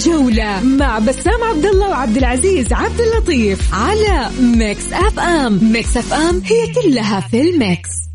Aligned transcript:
الجولة 0.00 0.60
مع 0.64 0.98
بسام 0.98 1.44
عبد 1.44 1.66
الله 1.66 1.88
وعبد 1.88 2.16
العزيز 2.16 2.72
عبد 2.72 3.00
اللطيف 3.00 3.74
على 3.74 4.30
Mix 4.40 4.92
FM. 4.92 5.72
Mix 5.72 5.96
FM 5.96 6.42
هي 6.44 6.72
كلها 6.74 7.20
في 7.20 7.40
ال 7.40 7.54
mix. 7.54 8.09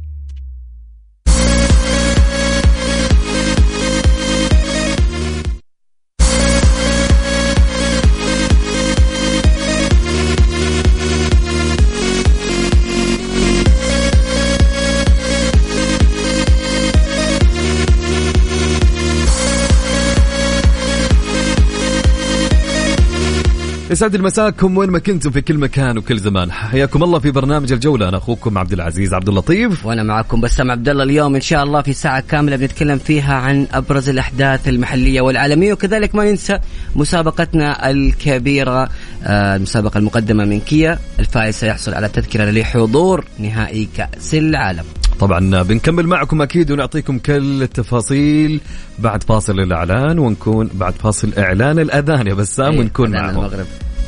يسعد 23.95 24.15
مساكم 24.15 24.77
وين 24.77 24.89
ما 24.89 24.99
كنتم 24.99 25.31
في 25.31 25.41
كل 25.41 25.57
مكان 25.57 25.97
وكل 25.97 26.19
زمان. 26.19 26.51
حياكم 26.51 27.04
الله 27.04 27.19
في 27.19 27.31
برنامج 27.31 27.71
الجولة. 27.71 28.09
أنا 28.09 28.18
أخوكم 28.18 28.57
عبد 28.57 28.73
العزيز 28.73 29.13
عبد 29.13 29.29
اللطيف. 29.29 29.85
وأنا 29.85 30.04
معكم 30.04 30.41
بسام 30.41 30.71
عبد 30.71 30.89
الله. 30.89 31.04
اليوم 31.04 31.35
إن 31.35 31.41
شاء 31.41 31.63
الله 31.63 31.81
في 31.81 31.93
ساعة 31.93 32.19
كاملة 32.19 32.55
بنتكلم 32.55 32.97
فيها 32.97 33.35
عن 33.35 33.67
أبرز 33.73 34.09
الأحداث 34.09 34.67
المحلية 34.67 35.21
والعالمية. 35.21 35.73
وكذلك 35.73 36.16
ما 36.16 36.31
ننسى 36.31 36.59
مسابقتنا 36.95 37.89
الكبيرة 37.89 38.89
آه، 39.23 39.55
المسابقة 39.55 39.97
المقدمة 39.97 40.45
من 40.45 40.59
كيا. 40.59 40.99
الفائز 41.19 41.55
سيحصل 41.55 41.93
على 41.93 42.09
تذكرة 42.09 42.52
لحضور 42.52 43.25
نهائي 43.39 43.89
كأس 43.97 44.33
العالم. 44.33 44.85
طبعا 45.19 45.64
بنكمل 45.64 46.08
معكم 46.08 46.42
أكيد 46.42 46.72
ونعطيكم 46.72 47.19
كل 47.19 47.64
التفاصيل 47.64 48.61
بعد 49.00 49.23
فاصل 49.23 49.59
الإعلان 49.59 50.19
ونكون 50.19 50.69
بعد 50.73 50.94
فاصل 50.94 51.33
إعلان 51.38 51.80
الأذان 51.80 52.28
يا 52.28 52.33
بسام 52.33 52.73
إيه، 52.73 52.80
ونكون 52.80 53.11
معهم 53.11 53.30
المغرب 53.30 53.66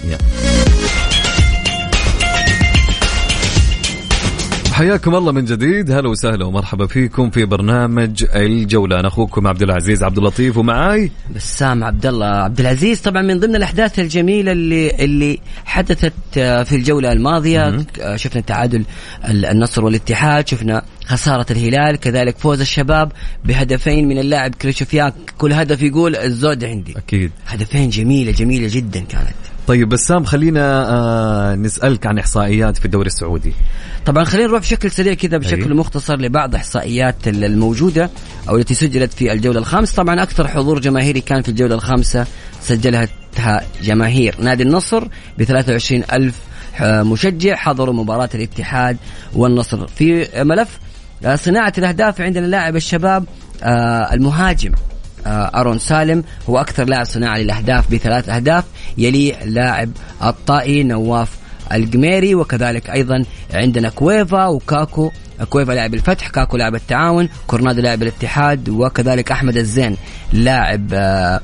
يا. 0.09 0.17
حياكم 4.77 5.15
الله 5.15 5.31
من 5.31 5.45
جديد. 5.45 5.91
هلا 5.91 6.09
وسهلا 6.09 6.45
ومرحبا 6.45 6.87
فيكم 6.87 7.29
في 7.29 7.45
برنامج 7.45 8.25
الجولة. 8.35 8.99
أنا 8.99 9.07
أخوكم 9.07 9.47
عبد 9.47 9.61
العزيز 9.61 10.03
عبد 10.03 10.17
اللطيف 10.17 10.57
ومعاي 10.57 11.11
بسام 11.35 11.83
عبد 11.83 12.05
الله 12.05 12.25
عبد 12.25 12.59
العزيز. 12.59 13.01
طبعا 13.01 13.21
من 13.21 13.39
ضمن 13.39 13.55
الأحداث 13.55 13.99
الجميلة 13.99 14.51
اللي 14.51 14.89
اللي 14.89 15.39
حدثت 15.65 16.13
آه، 16.37 16.63
في 16.63 16.75
الجولة 16.75 17.11
الماضية 17.11 17.85
آه، 18.01 18.15
شفنا 18.15 18.41
تعادل 18.41 18.83
ال- 19.27 19.45
النصر 19.45 19.85
والاتحاد 19.85 20.47
شفنا 20.47 20.81
خسارة 21.05 21.45
الهلال 21.51 21.95
كذلك 21.95 22.37
فوز 22.37 22.61
الشباب 22.61 23.11
بهدفين 23.45 24.07
من 24.07 24.17
اللاعب 24.19 24.55
كريشوفياك 24.55 25.13
كل 25.37 25.53
هدف 25.53 25.81
يقول 25.81 26.15
الزود 26.15 26.63
عندي. 26.63 26.97
أكيد. 26.97 27.31
هدفين 27.47 27.89
جميلة 27.89 28.31
جميلة 28.31 28.67
جدا 28.71 28.99
كانت. 28.99 29.56
طيب 29.67 29.89
بسام 29.89 30.23
خلينا 30.23 30.89
آه 30.89 31.55
نسألك 31.55 32.05
عن 32.05 32.17
إحصائيات 32.19 32.77
في 32.77 32.85
الدوري 32.85 33.07
السعودي. 33.07 33.53
طبعا 34.05 34.23
خلينا 34.23 34.47
نروح 34.47 34.61
بشكل 34.61 34.91
سريع 34.91 35.13
كذا 35.13 35.37
بشكل 35.37 35.63
أي. 35.71 35.77
مختصر 35.77 36.15
لبعض 36.19 36.55
إحصائيات 36.55 37.27
ال- 37.27 37.43
الموجودة 37.43 38.09
أو 38.49 38.57
التي 38.57 38.73
سجلت 38.73 39.13
في 39.13 39.31
الجولة 39.33 39.59
الخامسة. 39.59 39.95
طبعا 39.95 40.23
أكثر 40.23 40.47
حضور 40.47 40.79
جماهيري 40.79 41.21
كان 41.21 41.41
في 41.41 41.49
الجولة 41.49 41.75
الخامسة 41.75 42.25
سجلها 42.61 43.07
جماهير 43.83 44.35
نادي 44.39 44.63
النصر 44.63 45.07
ب 45.37 45.43
23 45.43 46.03
ألف 46.13 46.35
مشجع 46.81 47.55
حضروا 47.55 47.93
مباراة 47.93 48.29
الاتحاد 48.35 48.97
والنصر. 49.35 49.87
في 49.87 50.27
ملف 50.43 50.79
آه، 51.25 51.35
صناعة 51.35 51.73
الأهداف 51.77 52.21
عندنا 52.21 52.45
لاعب 52.45 52.75
الشباب 52.75 53.25
آه، 53.63 54.13
المهاجم. 54.13 54.71
آه، 55.25 55.59
أرون 55.59 55.79
سالم 55.79 56.23
هو 56.49 56.57
أكثر 56.57 56.85
لاعب 56.85 57.05
صناعة 57.05 57.37
للأهداف 57.37 57.91
بثلاث 57.91 58.29
أهداف 58.29 58.63
يليه 58.97 59.43
لاعب 59.43 59.89
الطائي 60.23 60.83
نواف 60.83 61.29
القميري 61.73 62.35
وكذلك 62.35 62.89
أيضا 62.89 63.23
عندنا 63.53 63.89
كويفا 63.89 64.45
وكاكو. 64.45 65.11
كويفا 65.49 65.71
لاعب 65.71 65.93
الفتح 65.93 66.27
كاكو 66.27 66.57
لاعب 66.57 66.75
التعاون 66.75 67.29
كورونادو 67.47 67.81
لاعب 67.81 68.03
الاتحاد 68.03 68.69
وكذلك 68.69 69.31
أحمد 69.31 69.57
الزين 69.57 69.97
لاعب 70.33 70.89
آه، 70.93 71.41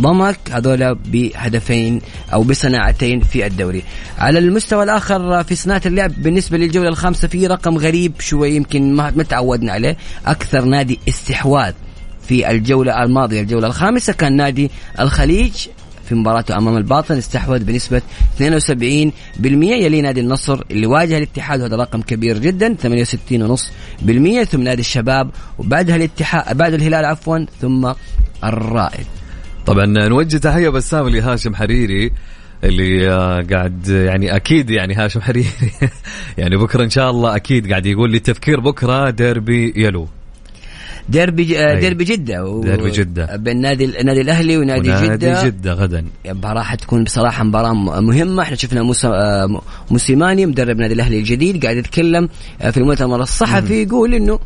ضمك. 0.00 0.38
هذول 0.50 0.94
بهدفين 0.94 2.00
أو 2.32 2.42
بصناعتين 2.42 3.20
في 3.20 3.46
الدوري. 3.46 3.82
على 4.18 4.38
المستوى 4.38 4.84
الآخر 4.84 5.44
في 5.44 5.54
صناعة 5.54 5.82
اللعب 5.86 6.12
بالنسبة 6.22 6.58
للجولة 6.58 6.88
الخامسة 6.88 7.28
في 7.28 7.46
رقم 7.46 7.78
غريب 7.78 8.12
شوي 8.20 8.56
يمكن 8.56 8.94
ما 8.94 9.22
تعودنا 9.22 9.72
عليه، 9.72 9.96
أكثر 10.26 10.64
نادي 10.64 11.00
استحواذ. 11.08 11.72
في 12.28 12.50
الجولة 12.50 13.02
الماضية 13.02 13.40
الجولة 13.40 13.66
الخامسة 13.66 14.12
كان 14.12 14.36
نادي 14.36 14.70
الخليج 15.00 15.52
في 16.08 16.14
مباراته 16.14 16.58
أمام 16.58 16.76
الباطن 16.76 17.16
استحوذ 17.16 17.64
بنسبة 17.64 18.02
72% 18.38 18.42
يلي 19.40 20.02
نادي 20.02 20.20
النصر 20.20 20.62
اللي 20.70 20.86
واجه 20.86 21.18
الاتحاد 21.18 21.60
وهذا 21.60 21.76
رقم 21.76 22.02
كبير 22.02 22.38
جدا 22.38 22.76
68.5% 22.82 24.42
ثم 24.42 24.60
نادي 24.60 24.80
الشباب 24.80 25.30
وبعدها 25.58 25.96
الاتحاد 25.96 26.56
بعد 26.56 26.74
الهلال 26.74 27.04
عفوا 27.04 27.38
ثم 27.60 27.92
الرائد. 28.44 29.06
طبعا 29.66 29.86
نوجه 29.86 30.36
تحية 30.36 30.68
بسام 30.68 31.08
لهاشم 31.08 31.54
حريري 31.54 32.12
اللي 32.64 33.10
آه، 33.10 33.42
قاعد 33.50 33.88
يعني 33.88 34.36
أكيد 34.36 34.70
يعني 34.70 34.94
هاشم 34.94 35.20
حريري. 35.20 35.48
يعني 36.38 36.56
بكرة 36.56 36.84
إن 36.84 36.90
شاء 36.90 37.10
الله 37.10 37.36
أكيد 37.36 37.70
قاعد 37.70 37.86
يقول 37.86 38.10
لي 38.10 38.16
التفكير 38.16 38.60
بكرة 38.60 39.10
ديربي 39.10 39.72
يلو. 39.76 40.08
ديربي 41.08 41.68
أي. 41.70 41.80
ديربي 41.80 42.04
جدة 42.04 42.44
و- 42.44 42.62
ديربي 42.62 42.90
جدة. 42.90 43.36
بين 43.36 43.60
نادي 43.60 44.00
النادي 44.00 44.20
الأهلي 44.20 44.56
ونادي, 44.56 44.90
ونادي 44.90 45.08
جدة 45.08 45.44
جدة 45.44 45.72
غدا 45.72 46.04
مباراة 46.26 46.62
حتكون 46.62 47.04
بصراحة 47.04 47.44
مباراة 47.44 47.72
م- 47.72 48.04
مهمة 48.06 48.42
إحنا 48.42 48.56
شفنا 48.56 48.82
موسى 48.82 49.06
آه، 49.08 49.60
موسيماني 49.90 50.46
مدرب 50.46 50.76
نادي 50.78 50.94
الأهلي 50.94 51.18
الجديد 51.18 51.62
قاعد 51.64 51.76
يتكلم 51.76 52.28
آه، 52.60 52.70
في 52.70 52.76
المؤتمر 52.76 53.22
الصحفي 53.22 53.82
يقول 53.82 54.14
إنه 54.14 54.38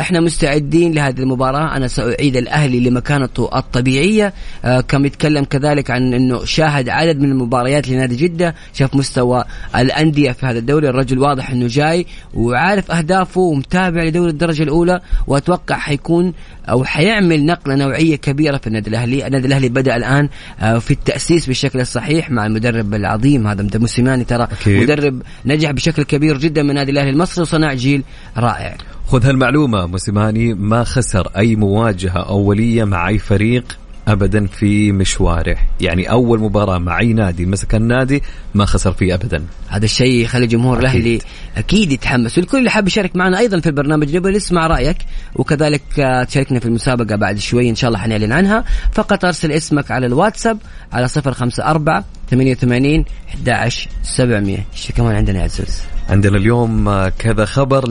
إحنا 0.00 0.20
مستعدين 0.20 0.92
لهذه 0.92 1.20
المباراة. 1.20 1.76
أنا 1.76 1.88
سأعيد 1.88 2.36
الاهلي 2.36 2.80
لمكانته 2.80 3.50
الطبيعية. 3.56 4.32
آه، 4.64 4.80
كان 4.80 5.04
يتكلم 5.04 5.44
كذلك 5.44 5.90
عن 5.90 6.14
إنه 6.14 6.44
شاهد 6.44 6.88
عدد 6.88 7.20
من 7.20 7.30
المباريات 7.30 7.88
لنادي 7.88 8.16
جدة. 8.16 8.54
شاف 8.72 8.94
مستوى 8.94 9.44
الأندية 9.76 10.32
في 10.32 10.46
هذا 10.46 10.58
الدوري. 10.58 10.88
الرجل 10.88 11.18
واضح 11.18 11.50
إنه 11.50 11.66
جاي 11.66 12.06
وعارف 12.34 12.90
أهدافه 12.90 13.40
ومتابع 13.40 14.04
لدوري 14.04 14.30
الدرجة 14.30 14.62
الأولى. 14.62 15.00
وأتوقع 15.26 15.76
حيكون 15.78 16.32
أو 16.70 16.84
حيعمل 16.84 17.46
نقلة 17.46 17.74
نوعية 17.74 18.16
كبيرة 18.16 18.56
في 18.56 18.66
النادي 18.66 18.90
الأهلي، 18.90 19.26
النادي 19.26 19.46
الأهلي 19.46 19.68
بدأ 19.68 19.96
الآن 19.96 20.28
آه، 20.60 20.78
في 20.78 20.90
التأسيس 20.90 21.46
بالشكل 21.46 21.80
الصحيح 21.80 22.30
مع 22.30 22.46
المدرب 22.46 22.94
العظيم 22.94 23.46
هذا 23.46 23.78
موسيماني 23.78 24.24
ترى 24.24 24.48
أكيد. 24.60 24.82
مدرب 24.82 25.22
نجح 25.46 25.70
بشكل 25.70 26.02
كبير 26.02 26.38
جدا 26.38 26.62
من 26.62 26.70
النادي 26.70 26.90
الأهلي 26.90 27.10
المصري 27.10 27.42
وصنع 27.42 27.74
جيل 27.74 28.02
رائع. 28.36 28.76
خذ 29.06 29.26
هالمعلومة 29.26 29.86
موسيماني 29.86 30.54
ما 30.54 30.84
خسر 30.84 31.28
أي 31.36 31.56
مواجهة 31.56 32.28
أولية 32.28 32.84
مع 32.84 33.08
أي 33.08 33.18
فريق 33.18 33.78
أبدا 34.08 34.46
في 34.46 34.92
مشواره. 34.92 35.56
يعني 35.80 36.10
أول 36.10 36.40
مباراة 36.40 36.78
مع 36.78 37.00
أي 37.00 37.12
نادي 37.12 37.46
مسك 37.46 37.74
النادي 37.74 38.22
ما 38.54 38.64
خسر 38.64 38.92
فيه 38.92 39.14
أبدا. 39.14 39.44
هذا 39.68 39.84
الشيء 39.84 40.22
يخلي 40.22 40.46
جمهور. 40.46 40.78
الأهلي 40.78 41.18
أكيد. 41.56 41.92
يتحمس 41.92 42.38
والكل 42.38 42.58
اللي 42.58 42.70
حاب 42.70 42.86
يشارك 42.86 43.16
معنا 43.16 43.38
أيضا 43.38 43.60
في 43.60 43.66
البرنامج. 43.66 44.16
نبغى 44.16 44.32
نسمع 44.32 44.66
رأيك 44.66 44.96
وكذلك 45.34 45.82
آه، 46.00 46.24
تشاركنا 46.24 46.60
في 46.60 46.66
المسابقة 46.66 47.16
بعد 47.16 47.38
شوي 47.38 47.70
إن 47.70 47.74
شاء 47.74 47.88
الله 47.88 48.00
حنعلن 48.00 48.32
عنها. 48.32 48.64
فقط 48.92 49.24
أرسل 49.24 49.52
اسمك 49.52 49.90
على 49.90 50.06
الواتساب 50.06 50.58
على 50.92 51.08
054 51.08 52.04
88 52.30 53.04
11 53.28 53.88
700 54.02 54.58
إيش 54.72 54.92
كمان 54.96 55.16
عندنا 55.16 55.38
يا 55.38 55.44
عزوز؟ 55.44 55.95
عندنا 56.08 56.36
اليوم 56.38 56.88
آه، 56.88 57.08
كذا 57.18 57.44
خبر. 57.44 57.84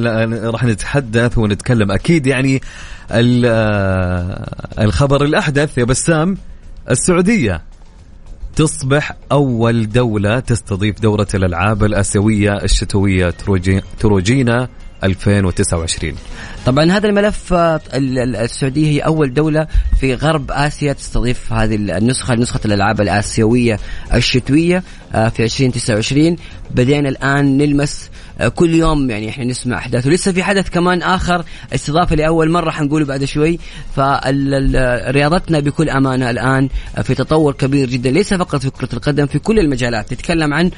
راح 0.52 0.64
نتحدث 0.64 1.38
ونتكلم. 1.38 1.92
أكيد 1.92 2.28
يعني 2.28 2.62
آه، 3.12 4.56
الخبر 4.80 5.24
الأحدث 5.26 5.78
يا 5.78 5.84
بسام 5.84 6.38
السعودية 6.92 7.62
تصبح 8.56 9.12
أول 9.31 9.89
دولة 9.89 10.39
تستضيف 10.39 11.00
دورة 11.01 11.28
الألعاب 11.34 11.84
الآسيوية 11.84 12.63
الشتوية 12.63 13.30
تروجي- 13.30 13.81
تروجينا 14.00 14.68
2029 15.04 16.13
طبعا 16.66 16.92
هذا 16.92 17.07
الملف 17.10 17.54
آه، 17.54 17.81
ال- 17.94 18.19
ال- 18.19 18.36
السعودية 18.36 18.88
هي 18.88 19.00
أول 19.00 19.34
دولة 19.34 19.68
في 20.00 20.13
غرب 20.13 20.51
آسيا 20.51 20.94
تستضيف 20.94 21.54
هذه 21.54 21.75
النسخة 21.75 22.36
نسخة 22.36 22.60
الألعاب 22.66 23.01
الآسيوية 23.01 23.80
الشتوية 24.13 24.84
في 25.12 25.44
2029 25.44 26.36
بدينا 26.75 27.10
الآن 27.10 27.57
نلمس 27.57 28.10
آه، 28.39 28.48
كل 28.48 28.74
يوم 28.74 29.10
يعني 29.10 29.30
إحنا 29.30 29.45
نسمع 29.45 29.77
احداث 29.77 30.07
ولسه 30.07 30.31
في 30.31 30.44
حدث 30.44 30.69
كمان 30.69 31.01
آخر 31.01 31.45
استضافة 31.74 32.16
لأول 32.16 32.51
مرة 32.51 32.72
حنقوله 32.72 33.06
بعد 33.06 33.24
شوي. 33.24 33.60
فرياضتنا 33.95 35.60
بكل 35.60 35.89
أمانة 35.89 36.30
الآن 36.30 36.69
في 37.04 37.16
تطور 37.16 37.54
كبير 37.54 37.89
جدا 37.89 38.12
ليس 38.12 38.33
فقط 38.33 38.62
في 38.62 38.69
كرة 38.69 38.89
القدم 38.94 39.25
في 39.25 39.39
كل 39.39 39.60
المجالات. 39.60 40.10
تتكلم 40.10 40.54
عن 40.54 40.72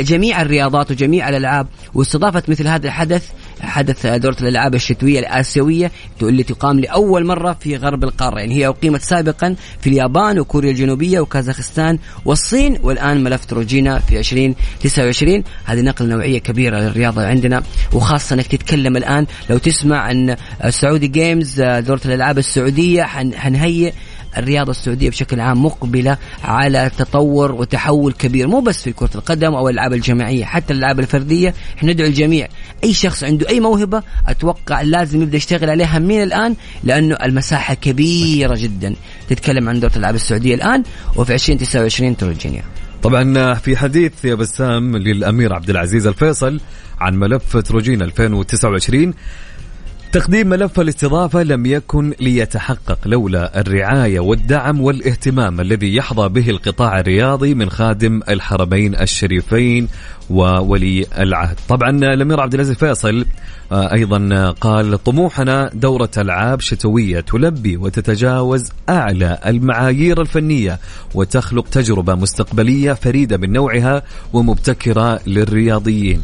جميع 0.00 0.42
الرياضات 0.42 0.90
وجميع 0.90 1.28
الألعاب. 1.28 1.66
واستضافه 1.94 2.42
مثل 2.48 2.66
هذا 2.66 2.86
الحدث 2.86 3.28
حدث 3.60 4.06
دورة 4.06 4.36
الألعاب 4.40 4.74
الشتوية 4.74 5.18
الآسيوية 5.18 5.92
اللي 6.22 6.42
تقام 6.42 6.80
لأول 6.80 7.26
مرة 7.26 7.56
في 7.60 7.76
غرب 7.76 8.04
القارة. 8.04 8.38
يعني 8.38 8.54
هي 8.54 8.66
أقيمت 8.66 9.02
سابقا 9.02 9.56
في 9.80 9.86
اليابان 9.90 10.38
وكوريا 10.38 10.70
الجنوبية 10.70 11.20
وكازاخستان 11.20 11.98
والصين 12.24 12.78
والآن 12.82 13.24
ملف 13.24 13.44
تروجينا 13.44 13.98
في 13.98 14.18
2029 14.18 15.31
هذه 15.64 15.80
نقلة 15.80 16.08
نوعية 16.08 16.38
كبيرة 16.38 16.78
للرياضة 16.78 17.26
عندنا 17.26 17.62
وخاصة 17.92 18.34
أنك 18.34 18.46
تتكلم 18.46 18.96
الآن. 18.96 19.26
لو 19.50 19.58
تسمع 19.58 20.10
أن 20.10 20.36
السعودي 20.64 21.08
جيمز 21.08 21.60
دورة 21.60 22.00
الألعاب 22.04 22.38
السعودية 22.38 23.02
حنهيئ 23.34 23.92
الرياضة 24.38 24.70
السعودية 24.70 25.10
بشكل 25.10 25.40
عام 25.40 25.64
مقبلة 25.64 26.16
على 26.44 26.90
تطور 26.98 27.52
وتحول 27.52 28.12
كبير 28.12 28.48
مو 28.48 28.60
بس 28.60 28.82
في 28.82 28.92
كرة 28.92 29.10
القدم 29.14 29.54
أو 29.54 29.68
الألعاب 29.68 29.92
الجماعية 29.92 30.44
حتى 30.44 30.72
الألعاب 30.72 31.00
الفردية. 31.00 31.54
إحنا 31.78 31.92
ندعو 31.92 32.06
الجميع. 32.06 32.48
أي 32.84 32.94
شخص 32.94 33.24
عنده 33.24 33.48
أي 33.48 33.60
موهبة 33.60 34.02
أتوقع 34.28 34.82
لازم 34.82 35.22
يبدأ 35.22 35.36
يشتغل 35.36 35.70
عليها 35.70 35.98
من 35.98 36.22
الآن 36.22 36.56
لأنه 36.84 37.16
المساحة 37.22 37.74
كبيرة 37.74 38.54
جدا. 38.56 38.94
تتكلم 39.28 39.68
عن 39.68 39.80
دورة 39.80 39.92
الألعاب 39.92 40.14
السعودية 40.14 40.54
الآن 40.54 40.82
وفي 41.16 41.34
2029 41.34 42.16
تورجينيا 42.16 42.62
طبعا 43.02 43.54
في 43.54 43.76
حديث 43.76 44.24
يا 44.24 44.34
بسام 44.34 44.96
للأمير 44.96 45.52
عبد 45.52 45.70
العزيز 45.70 46.06
الفيصل 46.06 46.60
عن 47.00 47.14
ملف 47.14 47.56
تروجين 47.56 48.02
2029 48.02 49.14
تقديم 50.12 50.48
ملف 50.48 50.80
الاستضافة 50.80 51.42
لم 51.42 51.66
يكن 51.66 52.14
ليتحقق 52.20 52.98
لولا 53.06 53.60
الرعاية 53.60 54.20
والدعم 54.20 54.80
والاهتمام 54.80 55.60
الذي 55.60 55.96
يحظى 55.96 56.28
به 56.28 56.50
القطاع 56.50 57.00
الرياضي 57.00 57.54
من 57.54 57.70
خادم 57.70 58.20
الحرمين 58.28 58.94
الشريفين 58.94 59.88
وولي 60.30 61.06
العهد. 61.18 61.56
طبعا 61.68 61.90
الأمير 61.90 62.40
عبد 62.40 62.54
العزيز 62.54 62.76
فيصل 62.76 63.26
آه، 63.72 63.92
أيضا 63.92 64.50
قال 64.50 65.04
طموحنا 65.04 65.70
دورة 65.74 66.10
ألعاب 66.18 66.60
شتوية 66.60 67.20
تلبي 67.20 67.76
وتتجاوز 67.76 68.68
أعلى 68.88 69.38
المعايير 69.46 70.20
الفنية 70.20 70.78
وتخلق 71.14 71.68
تجربة 71.68 72.14
مستقبلية 72.14 72.92
فريدة 72.92 73.36
من 73.36 73.52
نوعها 73.52 74.02
ومبتكرة 74.32 75.20
للرياضيين. 75.26 76.22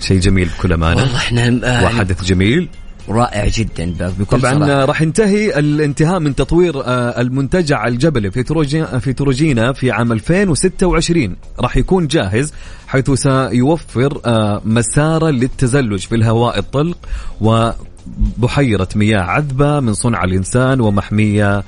شيء 0.00 0.20
جميل 0.20 0.48
بكل 0.58 0.72
أمانة. 0.72 1.02
والله 1.02 1.16
إحنا 1.16 1.60
آه، 1.64 1.84
وحدث 1.84 2.24
جميل. 2.24 2.68
رائع 3.08 3.48
جدا 3.48 4.12
بكل 4.18 4.40
طبعا. 4.40 4.84
راح 4.84 5.02
ينتهي 5.02 5.58
الانتهاء 5.58 6.20
من 6.20 6.34
تطوير 6.34 6.80
آه، 6.84 7.20
المنتجع 7.20 7.86
الجبلي 7.86 8.30
في 8.30 8.42
تروجينا 8.42 8.98
في 8.98 9.12
تروجينا 9.12 9.72
في 9.72 9.90
عام 9.90 10.12
2026 10.12 11.36
راح 11.60 11.76
يكون 11.76 12.06
جاهز 12.06 12.52
حيث 12.86 13.10
سيوفر 13.10 14.20
آه، 14.26 14.62
مسارا 14.64 15.30
للتزلج 15.30 16.00
في 16.00 16.14
الهواء 16.14 16.58
الطلق 16.58 16.98
وبحيرة 17.40 18.88
مياه 18.96 19.20
عذبة 19.20 19.80
من 19.80 19.94
صنع 19.94 20.24
الإنسان 20.24 20.80
ومحمية 20.80 21.64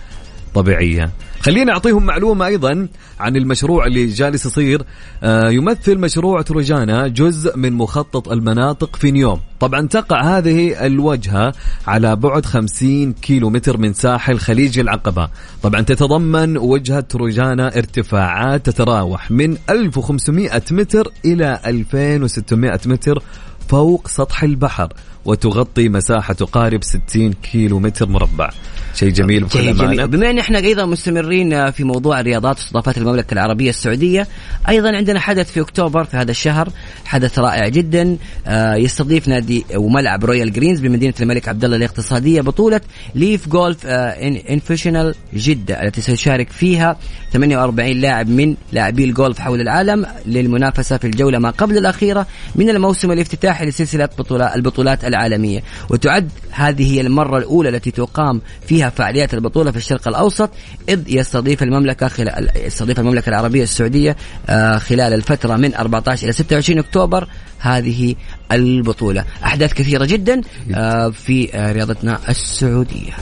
طبيعية 0.55 1.11
خلينا 1.45 1.73
أعطيهم 1.73 2.07
معلومة 2.07 2.47
أيضا 2.47 2.89
عن 3.21 3.37
المشروع 3.37 3.87
اللي 3.87 4.07
جالس 4.07 4.47
يصير. 4.47 4.83
آه، 5.23 5.51
يمثل 5.51 5.99
مشروع 5.99 6.43
تروجانا 6.43 7.09
جزء 7.09 7.57
من 7.57 7.73
مخطط 7.73 8.29
المناطق 8.29 8.97
في 8.97 9.11
نيوم. 9.11 9.41
طبعا 9.61 9.87
تقع 9.87 10.39
هذه 10.39 10.87
الوجهة 10.87 11.53
على 11.87 12.17
بعد 12.17 12.47
50 12.47 13.13
كيلو 13.13 13.51
متر 13.51 13.77
من 13.77 13.93
ساحل 13.93 14.39
خليج 14.39 14.79
العقبة. 14.79 15.29
طبعا 15.63 15.81
تتضمن 15.81 16.59
وجهة 16.59 17.01
تروجانا 17.01 17.77
ارتفاعات 17.77 18.67
تتراوح 18.67 19.31
من 19.31 19.57
1500 19.71 20.63
متر 20.71 21.13
إلى 21.25 21.61
2600 21.67 22.81
متر 22.87 23.23
فوق 23.69 24.09
سطح 24.09 24.43
البحر. 24.43 24.93
وتغطي 25.25 25.89
مساحة 25.89 26.35
تقارب 26.35 26.85
60 26.85 27.33
كيلو 27.33 27.79
متر 27.79 28.09
مربع. 28.09 28.51
شيء 28.95 29.11
جميل 29.11 29.45
بكل 29.45 29.69
أمانة. 29.69 30.07
بما 30.07 30.31
أن 30.31 30.39
إحنا 30.39 30.59
أيضا 30.59 30.87
مستمرين 30.87 31.71
في 31.71 31.85
موضوع 31.85 32.21
الرياضات 32.21 32.57
واستضافات 32.57 32.99
المملكة 32.99 33.35
العربية 33.35 33.71
السعودية 33.71 34.29
أيضا 34.69 34.97
عندنا 34.97 35.21
حدث 35.21 35.53
في 35.53 35.61
أكتوبر 35.61 36.05
في 36.05 36.17
هذا 36.17 36.31
الشهر 36.31 36.69
حدث 37.05 37.39
رائع 37.39 37.69
جدا. 37.69 38.17
آه، 38.47 38.75
يستضيف 38.75 39.29
نادي 39.29 39.65
وملعب 39.77 40.25
Royal 40.25 40.53
Greens 40.53 40.81
بمدينة 40.81 41.15
الملك 41.21 41.49
عبد 41.49 41.65
الله 41.65 41.77
الاقتصادية 41.77 42.41
بطولة 42.41 42.81
LIV 43.15 43.49
Golf 43.49 43.87
Invitational 43.87 45.15
جدة 45.35 45.83
التي 45.83 46.01
سيشارك 46.01 46.51
فيها 46.51 46.97
48 47.33 48.01
لاعب 48.01 48.29
من 48.29 48.57
لاعبي 48.73 49.05
الجولف 49.05 49.39
حول 49.39 49.61
العالم 49.61 50.07
للمنافسة 50.27 50.97
في 50.97 51.07
الجولة 51.07 51.39
ما 51.39 51.51
قبل 51.51 51.79
الأخيرة 51.79 52.27
من 52.55 52.71
الموسم 52.71 53.13
الافتتاحي 53.13 53.67
لسلسلة 53.67 54.09
البطولات 54.55 55.05
العالمية. 55.15 55.63
وتعد 55.91 56.31
هذه 56.51 56.95
هي 56.95 57.01
المرة 57.01 57.39
الأولى 57.39 57.69
التي 57.69 57.91
تقام 57.91 58.41
فيها 58.67 58.91
فعاليات 58.91 59.35
البطولة 59.35 59.71
في 59.71 59.77
الشرق 59.77 60.09
الأوسط 60.09 60.51
إذ 60.89 61.01
يستضيف 61.09 61.63
المملكة 61.63 62.09
خلال 62.09 62.51
يستضيف 62.57 63.01
المملكة 63.01 63.29
العربية 63.29 63.63
السعودية 63.63 64.17
آه، 64.49 64.79
خلال 64.79 65.15
الفترة 65.15 65.57
من 65.57 65.75
14 65.75 66.25
إلى 66.25 66.33
26 66.33 66.79
أكتوبر 66.79 67.29
هذه 67.59 68.15
البطولة. 68.53 69.25
أحداث 69.45 69.73
كثيرة 69.73 70.05
جدا 70.05 70.41
آه، 70.75 71.09
في 71.11 71.55
آه، 71.55 71.73
رياضتنا 71.73 72.19
السعودية. 72.29 73.13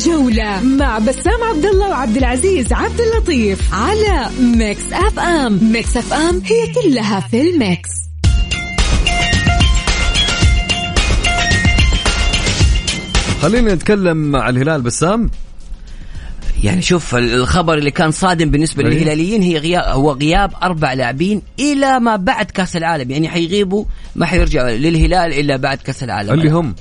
الجولة 0.00 0.62
مع 0.62 0.98
بسام 0.98 1.42
عبد 1.42 1.64
الله 1.64 1.88
وعبد 1.88 2.16
العزيز 2.16 2.72
عبد 2.72 3.00
اللطيف 3.00 3.74
على 3.74 4.30
Mix 4.40 4.92
FM، 4.92 5.72
Mix 5.72 5.96
FM 5.96 6.42
هي 6.44 6.74
كلها 6.74 7.20
في 7.20 7.40
ال 7.40 7.50
mix. 7.50 7.88
خلينا 13.42 13.74
نتكلم 13.74 14.36
عن 14.36 14.56
الهلال 14.56 14.82
بسام. 14.82 15.30
يعني 16.62 16.82
شوف 16.82 17.14
الخبر 17.14 17.78
اللي 17.78 17.90
كان 17.90 18.10
صادم 18.10 18.50
بالنسبة 18.50 18.84
أيه. 18.84 18.90
للهلاليين 18.90 19.42
هي 19.42 19.58
غياب 19.58 19.84
هو 19.84 20.12
غياب 20.12 20.52
أربع 20.62 20.92
لاعبين 20.92 21.42
إلى 21.58 22.00
ما 22.00 22.16
بعد 22.16 22.46
كأس 22.46 22.76
العالم. 22.76 23.10
يعني 23.10 23.28
حيغيبوا 23.28 23.84
ما 24.16 24.26
حيرجعوا 24.26 24.70
للهلال 24.70 25.32
إلا 25.40 25.56
بعد 25.56 25.78
كأس 25.78 26.02
العالم. 26.02 26.32
اللي 26.32 26.50
هم؟ 26.50 26.74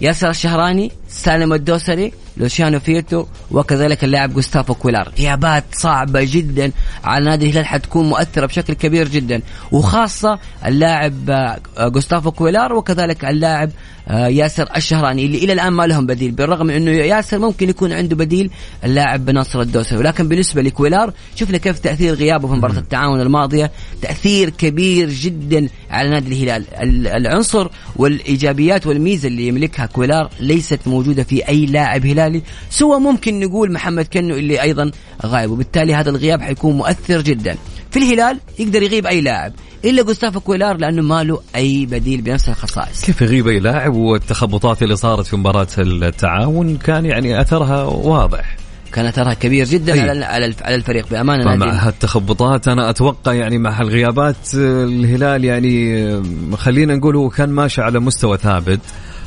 ياسر 0.00 0.30
الشهراني 0.30 0.92
سالم 1.08 1.52
الدوسري 1.52 2.12
لوشيانو 2.36 2.80
فيتو 2.80 3.26
وكذلك 3.50 4.04
اللاعب 4.04 4.34
جوستافو 4.34 4.74
كويلار 4.74 5.12
غيابات 5.18 5.64
صعبة 5.72 6.20
جدا 6.24 6.72
على 7.04 7.24
نادي 7.24 7.46
الهلال 7.46 7.66
حتكون 7.66 8.08
مؤثرة 8.08 8.46
بشكل 8.46 8.72
كبير 8.72 9.08
جدا. 9.08 9.42
وخاصة 9.72 10.38
اللاعب 10.66 11.30
آه، 11.30 11.88
جوستافو 11.88 12.30
كويلار 12.30 12.72
وكذلك 12.72 13.24
اللاعب 13.24 13.70
آه، 14.08 14.26
ياسر 14.26 14.68
الشهراني 14.76 15.26
اللي 15.26 15.38
إلى 15.38 15.52
الآن 15.52 15.72
ما 15.72 15.86
لهم 15.86 16.06
بديل. 16.06 16.30
بالرغم 16.30 16.66
من 16.66 16.74
إنه 16.74 16.90
ياسر 16.90 17.38
ممكن 17.38 17.68
يكون 17.68 17.92
عنده 17.92 18.16
بديل 18.16 18.50
اللاعب 18.84 19.30
ناصر 19.30 19.60
الدوسري. 19.60 19.98
ولكن 19.98 20.28
بالنسبة 20.28 20.62
لكويلار 20.62 21.12
شفنا 21.36 21.58
كيف 21.58 21.78
تأثير 21.78 22.14
غيابه 22.14 22.48
في 22.48 22.54
مباراة 22.54 22.78
التعاون 22.78 23.20
الماضية. 23.20 23.70
تأثير 24.02 24.50
كبير 24.50 25.10
جدا 25.10 25.68
على 25.90 26.10
نادي 26.10 26.28
الهلال. 26.28 26.64
العنصر 27.06 27.68
والإيجابيات 27.96 28.86
والميزة 28.86 29.28
اللي 29.28 29.46
يملكها 29.46 29.86
كويلار 29.86 30.30
ليست 30.40 30.88
موجودة 30.96 31.22
في 31.22 31.48
أي 31.48 31.66
لاعب 31.66 32.06
هلالي 32.06 32.42
سوى 32.70 33.00
ممكن 33.00 33.40
نقول 33.40 33.72
محمد 33.72 34.04
كنو 34.04 34.34
اللي 34.34 34.62
أيضا 34.62 34.90
غايب 35.26 35.50
وبالتالي 35.50 35.94
هذا 35.94 36.10
الغياب 36.10 36.42
حيكون 36.42 36.76
مؤثر 36.76 37.20
جدا. 37.20 37.56
في 37.90 37.98
الهلال 37.98 38.38
يقدر 38.58 38.82
يغيب 38.82 39.06
أي 39.06 39.20
لاعب. 39.20 39.52
إلا 39.84 40.02
جوستافو 40.02 40.40
كويلار 40.40 40.76
لأنه 40.76 41.02
ما 41.02 41.24
له 41.24 41.40
أي 41.56 41.86
بديل 41.86 42.22
بنفس 42.22 42.48
الخصائص. 42.48 43.04
كيف 43.04 43.22
يغيب 43.22 43.48
أي 43.48 43.60
لاعب؟ 43.60 43.94
والتخبطات 43.94 44.82
اللي 44.82 44.96
صارت 44.96 45.26
في 45.26 45.36
مباراة 45.36 45.66
التعاون 45.78 46.76
كان 46.76 47.06
يعني 47.06 47.40
أثرها 47.40 47.82
واضح. 47.82 48.56
كان 48.92 49.06
أثرها 49.06 49.34
كبير 49.34 49.66
جدا 49.66 49.92
أي. 49.92 50.00
على 50.00 50.54
على 50.62 50.74
الفريق 50.74 51.08
بأمانة 51.10 51.56
مع 51.56 51.72
هالتخبطات 51.72 52.68
أنا 52.68 52.90
أتوقع 52.90 53.32
يعني 53.32 53.58
مع 53.58 53.80
الغيابات 53.80 54.54
الهلال 54.54 55.44
يعني 55.44 56.56
خلينا 56.56 56.96
نقول 56.96 57.16
هو 57.16 57.28
كان 57.28 57.48
ماشي 57.48 57.82
على 57.82 58.00
مستوى 58.00 58.38
ثابت. 58.38 58.80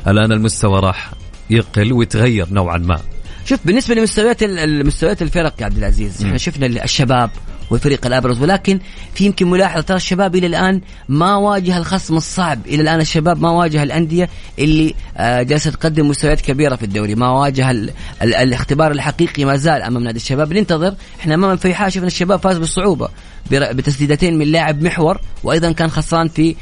الآن 0.08 0.32
المستوى 0.32 0.80
راح 0.80 1.12
يقل 1.50 1.94
ويتغير 1.94 2.48
نوعا 2.51 2.77
ما. 2.77 3.00
شوف 3.46 3.60
بالنسبة 3.65 3.96
لمستويات 3.96 4.44
المستويات 4.44 5.22
الفرق 5.22 5.53
يا 5.60 5.65
عبد 5.65 5.77
العزيز 5.77 6.24
إحنا 6.25 6.38
شفنا 6.38 6.65
الشباب 6.65 7.29
والفريق 7.70 8.06
الأبرز 8.06 8.41
ولكن 8.41 8.79
في 9.13 9.25
يمكن 9.25 9.50
ملاحظة 9.50 9.82
ترى 9.82 9.98
الشباب 9.98 10.36
إلى 10.36 10.48
الآن 10.48 10.82
ما 11.10 11.36
واجه 11.36 11.77
الخصم 11.77 12.18
الصعب. 12.18 12.68
إلى 12.68 12.82
الآن 12.82 13.00
الشباب 13.00 13.41
ما 13.41 13.51
واجه 13.51 13.84
الأندية 13.84 14.29
اللي 14.60 14.96
آه، 15.18 15.41
جالسة 15.41 15.72
تقدم 15.72 16.08
مستويات 16.08 16.41
كبيرة 16.41 16.75
في 16.75 16.84
الدوري 16.84 17.15
ما 17.15 17.29
واجه 17.29 17.72
ال 17.72 17.91
ال 18.22 18.36
الاختبار 18.36 18.91
الحقيقي 18.91 19.46
ما 19.46 19.56
زال 19.56 19.82
أمام 19.82 20.03
نادي 20.03 20.18
الشباب. 20.18 20.53
ننتظر 20.53 20.96
إحنا 21.20 21.36
أمام 21.36 21.51
الفيحاء 21.51 21.89
شفنا 21.89 22.08
الشباب 22.08 22.39
فاز 22.39 22.58
بالصعوبه 22.58 23.10
بتسديدتين 23.51 24.38
من 24.38 24.48
لاعب 24.48 24.84
محور 24.84 25.22
وأيضا 25.43 25.72
كان 25.72 25.89
خسران 25.89 26.27
في 26.27 26.55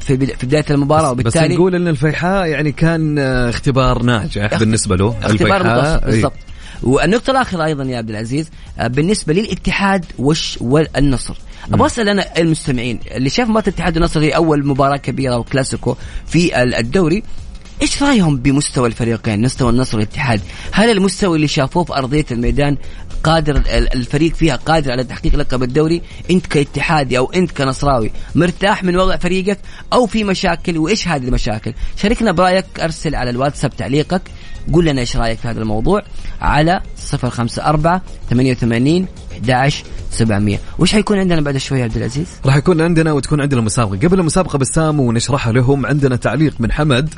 في 0.00 0.16
بداية 0.42 0.64
المباراة. 0.70 1.10
وبالتالي 1.10 1.48
بس 1.48 1.54
نقول 1.54 1.74
إن 1.74 1.88
الفيحاء 1.88 2.46
يعني 2.46 2.72
كان 2.72 3.18
آه، 3.18 3.50
اختبار 3.50 4.02
ناجح 4.02 4.58
بالنسبة 4.58 4.96
له 4.96 5.14
اختبار 5.22 5.62
بالضبط. 5.98 6.32
والنقطة 6.82 7.30
الأخيرة 7.30 7.64
أيضا 7.64 7.84
يا 7.84 7.98
عبد 7.98 8.10
العزيز 8.10 8.50
آه، 8.78 8.86
بالنسبة 8.86 9.34
للاتحاد 9.34 10.04
وش 10.18 10.58
والنصر. 10.60 11.34
أبغى 11.72 11.86
أسأل 11.86 12.08
أنا 12.08 12.38
المستمعين 12.38 13.00
اللي 13.10 13.30
شاف 13.30 13.48
مباراة 13.48 13.64
الاتحاد 13.68 13.96
النصر 13.96 14.20
هي 14.20 14.30
أول 14.30 14.66
مباراة 14.66 14.96
كبيرة 14.96 15.36
وكلاسيكو 15.38 15.96
في 16.26 16.62
الدوري 16.62 17.22
إيش 17.82 18.02
رأيهم 18.02 18.36
بمستوى 18.36 18.88
الفريقين 18.88 19.42
مستوى 19.42 19.70
النصر 19.70 19.96
والاتحاد؟ 19.96 20.40
هل 20.72 20.90
المستوى 20.90 21.36
اللي 21.36 21.48
شافوه 21.48 21.84
في 21.84 21.94
أرضية 21.94 22.24
الميدان 22.30 22.76
قادر 23.24 23.62
الفريق 23.94 24.34
فيها 24.34 24.56
قادر 24.56 24.92
على 24.92 25.04
تحقيق 25.04 25.36
لقب 25.36 25.62
الدوري 25.62 26.02
انت 26.30 26.46
كاتحادي 26.46 27.18
أو 27.18 27.32
انت 27.32 27.50
كنصراوي 27.50 28.10
مرتاح 28.34 28.84
من 28.84 28.96
وضع 28.96 29.16
فريقك 29.16 29.58
أو 29.92 30.06
في 30.06 30.24
مشاكل 30.24 30.78
وإيش 30.78 31.08
هذه 31.08 31.24
المشاكل؟ 31.24 31.74
شاركنا 31.96 32.32
برأيك 32.32 32.80
أرسل 32.80 33.14
على 33.14 33.30
الواتساب 33.30 33.76
تعليقك 33.76 34.22
قول 34.72 34.84
لنا 34.84 35.00
إيش 35.00 35.16
رأيك 35.16 35.38
في 35.38 35.48
هذا 35.48 35.60
الموضوع. 35.60 36.02
على 36.40 36.80
054 37.12 38.00
88 38.30 39.06
11 39.32 39.84
700 40.10 40.58
وش 40.78 40.92
حيكون 40.92 41.18
عندنا 41.18 41.40
بعد 41.40 41.56
شوي 41.56 41.82
عبد 41.82 41.96
العزيز؟ 41.96 42.28
راح 42.46 42.56
يكون 42.56 42.80
عندنا 42.80 43.12
وتكون 43.12 43.40
عندنا 43.40 43.60
مسابقة. 43.60 44.08
قبل 44.08 44.20
المسابقة 44.20 44.58
بسام 44.58 45.00
ونشرحها 45.00 45.52
لهم 45.52 45.86
عندنا 45.86 46.16
تعليق 46.16 46.54
من 46.60 46.72
حمد. 46.72 47.14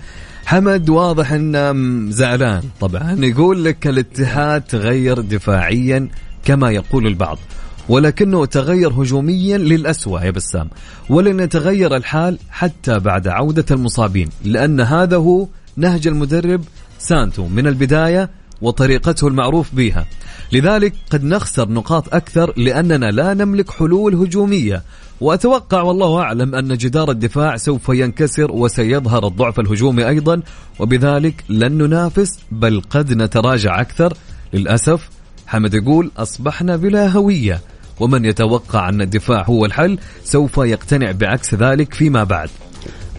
حمد 0.47 0.91
واضح 0.91 1.33
إنه 1.33 1.73
زعلان. 2.11 2.63
طبعا 2.81 3.17
يقول 3.21 3.65
لك 3.65 3.87
الاتحاد 3.87 4.63
تغير 4.63 5.21
دفاعيا 5.21 6.09
كما 6.45 6.71
يقول 6.71 7.07
البعض 7.07 7.39
ولكنه 7.89 8.45
تغير 8.47 8.93
هجوميا 8.93 9.59
للأسوأ 9.59 10.21
يا 10.21 10.31
بسام. 10.31 10.69
ولن 11.09 11.41
يتغير 11.41 11.97
الحال 11.97 12.39
حتى 12.51 12.99
بعد 12.99 13.29
عودة 13.29 13.65
المصابين 13.71 14.29
لأن 14.45 14.81
هذا 14.81 15.17
هو 15.17 15.47
نهج 15.77 16.07
المدرب 16.07 16.65
سانتو. 16.99 17.49
من 17.49 17.67
البداية 17.67 18.31
وطريقته 18.63 19.29
المعروف 19.29 19.75
بها 19.75 20.07
لذلك 20.53 20.95
قد 21.11 21.25
نخسر 21.25 21.69
نقاط 21.69 22.15
أكثر 22.15 22.53
لأننا 22.57 23.07
لا 23.07 23.35
نملك 23.35 23.71
حلول 23.71 24.15
هجومية. 24.15 24.83
وأتوقع 25.21 25.83
والله 25.83 26.21
أعلم 26.21 26.55
أن 26.55 26.77
جدار 26.77 27.11
الدفاع 27.11 27.57
سوف 27.57 27.89
ينكسر 27.89 28.53
وسيظهر 28.53 29.27
الضعف 29.27 29.61
الهجومي 29.61 30.09
أيضا 30.09 30.43
وبذلك 30.79 31.45
لن 31.49 31.79
ننافس 31.79 32.39
بل 32.51 32.83
قد 32.91 33.13
نتراجع 33.13 33.81
أكثر. 33.81 34.15
للأسف 34.53 35.09
حمد 35.47 35.75
يقول 35.75 36.11
أصبحنا 36.17 36.77
بلا 36.77 37.09
هوية. 37.09 37.61
ومن 38.01 38.25
يتوقع 38.25 38.89
أن 38.89 39.01
الدفاع 39.01 39.43
هو 39.43 39.65
الحل 39.65 39.99
سوف 40.25 40.59
يقتنع 40.59 41.13
بعكس 41.13 41.55
ذلك 41.55 41.95
فيما 41.95 42.25
بعد. 42.25 42.51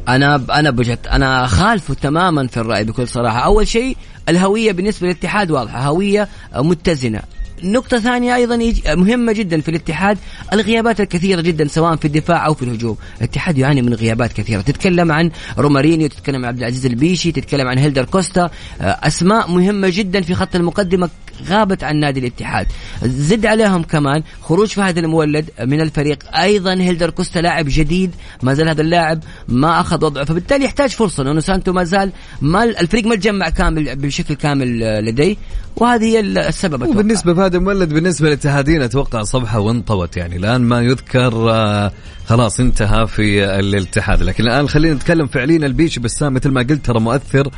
أنا 0.07 0.41
أنا 0.51 0.69
بجد 0.69 1.07
أنا 1.11 1.47
خالفه 1.47 1.93
تماما 1.93 2.47
في 2.47 2.57
الرأي 2.57 2.83
بكل 2.83 3.07
صراحة. 3.07 3.39
أول 3.39 3.67
شيء 3.67 3.97
الهوية 4.29 4.71
بالنسبة 4.71 5.07
للاتحاد 5.07 5.51
واضحة 5.51 5.79
هوية 5.79 6.27
متزنة. 6.55 7.21
نقطة 7.63 7.99
ثانية 7.99 8.35
أيضا 8.35 8.73
مهمة 8.95 9.31
جدا 9.31 9.61
في 9.61 9.69
الاتحاد 9.69 10.17
الغيابات 10.53 11.01
الكثيرة 11.01 11.41
جدا 11.41 11.67
سواء 11.67 11.95
في 11.95 12.05
الدفاع 12.05 12.45
أو 12.45 12.53
في 12.53 12.63
الهجوم، 12.63 12.97
الاتحاد 13.17 13.57
يعاني 13.57 13.81
من 13.81 13.93
غيابات 13.93 14.33
كثيرة، 14.33 14.61
تتكلم 14.61 15.11
عن 15.11 15.31
رومارينيو، 15.57 16.07
تتكلم 16.07 16.35
عن 16.35 16.45
عبد 16.45 16.57
العزيز 16.57 16.85
البيشي، 16.85 17.31
تتكلم 17.31 17.67
عن 17.67 17.77
هيلدر 17.77 18.05
كوستا، 18.05 18.49
أسماء 18.81 19.51
مهمة 19.51 19.89
جدا 19.89 20.21
في 20.21 20.35
خط 20.35 20.55
المقدمة. 20.55 21.09
غابت 21.47 21.83
عن 21.83 21.95
نادي 21.95 22.19
الاتحاد. 22.19 22.67
زد 23.03 23.45
عليهم 23.45 23.83
كمان 23.83 24.23
خروج 24.41 24.67
فهد 24.67 24.97
المولد 24.97 25.49
من 25.61 25.81
الفريق. 25.81 26.35
أيضا 26.35 26.73
هيلدر 26.73 27.09
كوستا 27.09 27.39
لاعب 27.39 27.65
جديد 27.67 28.11
ما 28.43 28.53
زال 28.53 28.69
هذا 28.69 28.81
اللاعب 28.81 29.23
ما 29.47 29.79
أخذ 29.79 30.05
وضعه 30.05 30.25
فبالتالي 30.25 30.65
يحتاج 30.65 30.89
فرصة 30.89 31.23
لأنه 31.23 31.39
سانتو 31.39 31.73
ما 31.73 31.83
زال 31.83 32.11
ما 32.41 32.63
الفريق 32.63 33.05
ما 33.05 33.15
تجمع 33.15 33.49
كامل 33.49 33.95
بشكل 33.95 34.33
كامل 34.33 34.79
لديه. 35.05 35.35
وهذه 35.75 36.03
هي 36.03 36.19
السبب 36.19 36.87
وبالنسبة 36.87 37.33
فهد 37.33 37.55
المولد 37.55 37.93
بالنسبة 37.93 38.27
للاتحادين 38.27 38.81
أتوقع 38.81 39.23
صفحة 39.23 39.59
وانطوت. 39.59 40.17
يعني 40.17 40.35
الآن 40.35 40.61
ما 40.61 40.81
يذكر 40.81 41.51
آه، 41.51 41.91
خلاص 42.25 42.59
انتهى 42.59 43.07
في 43.07 43.59
الاتحاد. 43.59 44.23
لكن 44.23 44.43
الآن 44.43 44.69
خلينا 44.69 44.95
نتكلم 44.95 45.27
فعليا 45.27 45.57
البيشي 45.57 45.99
بسام 45.99 46.33
مثل 46.33 46.49
ما 46.49 46.61
قلت 46.61 46.85
ترى 46.85 46.99
مؤثر 46.99 47.51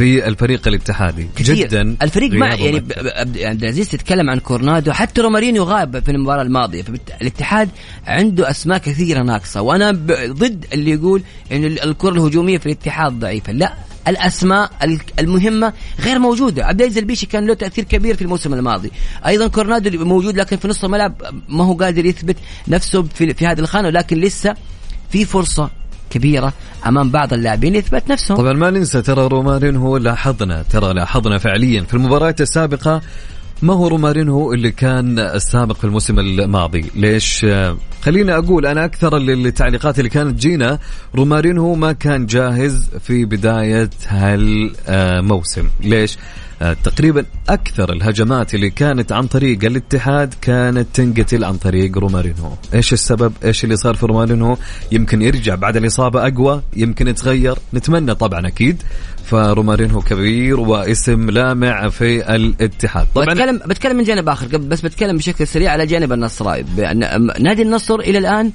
في 0.00 0.28
الفريق 0.28 0.68
الاتحادي. 0.68 1.28
كثير. 1.36 1.54
جدا 1.54 1.96
الفريق 2.02 2.32
ما 2.32 2.46
يعني 2.46 2.76
عبد 3.46 3.62
العزيز 3.62 3.88
تتكلم 3.88 4.30
عن 4.30 4.38
كورونادو 4.38 4.92
حتى 4.92 5.20
رومارينيو 5.20 5.64
غاب 5.64 6.04
في 6.04 6.10
المباراة 6.10 6.42
الماضية. 6.42 6.82
فالاتحاد 6.82 7.68
عنده 8.06 8.50
أسماء 8.50 8.78
كثيرة 8.78 9.22
ناقصة. 9.22 9.62
وأنا 9.62 9.90
ضد 10.26 10.66
اللي 10.72 10.90
يقول 10.90 11.22
انه 11.52 11.66
الكرة 11.66 12.10
الهجومية 12.10 12.58
في 12.58 12.66
الاتحاد 12.66 13.12
ضعيفة. 13.12 13.52
لا 13.52 13.74
الأسماء 14.08 14.70
المهمة 15.18 15.72
غير 16.00 16.18
موجودة. 16.18 16.66
عبد 16.66 16.80
العزيز 16.80 16.98
البيشي 16.98 17.26
كان 17.26 17.46
له 17.46 17.54
تأثير 17.54 17.84
كبير 17.84 18.16
في 18.16 18.22
الموسم 18.22 18.54
الماضي. 18.54 18.90
أيضا 19.26 19.48
كورنادو 19.48 20.04
موجود 20.04 20.36
لكن 20.36 20.56
في 20.56 20.68
نص 20.68 20.84
الملعب 20.84 21.14
ما 21.48 21.64
هو 21.64 21.74
قادر 21.74 22.06
يثبت 22.06 22.36
نفسه 22.68 23.02
في, 23.02 23.34
في 23.34 23.46
هذه 23.46 23.60
الخانة 23.60 23.88
ولكن 23.88 24.20
لسه 24.20 24.54
في 25.10 25.24
فرصة 25.24 25.70
كبيرة 26.10 26.52
أمام 26.86 27.10
بعض 27.10 27.32
اللاعبين 27.32 27.74
يثبت 27.74 28.10
نفسهم. 28.10 28.36
طبعا 28.36 28.52
ما 28.52 28.70
ننسى 28.70 29.02
ترى 29.02 29.26
رومارينهو 29.26 29.96
لاحظنا 29.96 30.62
ترى 30.62 30.94
لاحظنا 30.94 31.38
فعليا 31.38 31.82
في 31.82 31.94
المباريات 31.94 32.40
السابقة 32.40 33.00
ما 33.62 33.74
هو 33.74 33.88
رومارينهو 33.88 34.52
اللي 34.52 34.70
كان 34.70 35.18
السابق 35.18 35.76
في 35.76 35.84
الموسم 35.84 36.18
الماضي؟ 36.18 36.84
ليش؟ 36.94 37.46
خليني 38.02 38.34
أقول 38.34 38.66
أنا 38.66 38.84
أكثر 38.84 39.16
التعليقات 39.16 39.98
اللي 39.98 40.10
كانت 40.10 40.40
جينا 40.40 40.78
رومارينهو 41.14 41.74
ما 41.74 41.92
كان 41.92 42.26
جاهز 42.26 42.88
في 43.00 43.24
بداية 43.24 43.90
هالموسم. 44.08 45.68
ليش؟ 45.80 46.18
آه، 46.62 46.72
تقريبا 46.84 47.24
أكثر 47.48 47.92
الهجمات 47.92 48.54
اللي 48.54 48.70
كانت 48.70 49.12
عن 49.12 49.26
طريق 49.26 49.64
الاتحاد 49.64 50.34
كانت 50.40 50.86
تنقتل 50.94 51.44
عن 51.44 51.56
طريق 51.56 51.98
رومارينو. 51.98 52.56
إيش 52.74 52.92
السبب؟ 52.92 53.32
إيش 53.44 53.64
اللي 53.64 53.76
صار 53.76 53.94
في 53.94 54.06
رومارينو؟ 54.06 54.58
يمكن 54.92 55.22
يرجع 55.22 55.54
بعد 55.54 55.76
الإصابة 55.76 56.26
أقوى 56.26 56.62
يمكن 56.76 57.08
يتغير. 57.08 57.58
نتمنى 57.74 58.14
طبعا 58.14 58.46
أكيد 58.46 58.82
فرومارينو 59.24 60.00
كبير 60.00 60.60
واسم 60.60 61.30
لامع 61.30 61.88
في 61.88 62.36
الاتحاد. 62.36 63.06
طبعا 63.14 63.26
بتكلم 63.26 63.60
بتكلم 63.66 63.96
من 63.96 64.04
جانب 64.04 64.28
آخر 64.28 64.46
بس 64.56 64.80
بتكلم 64.80 65.16
بشكل 65.16 65.46
سريع 65.46 65.72
على 65.72 65.86
جانب 65.86 66.12
النصراوي 66.12 66.64
نادي 67.40 67.62
النصر 67.62 68.00
إلى 68.00 68.18
الآن 68.18 68.52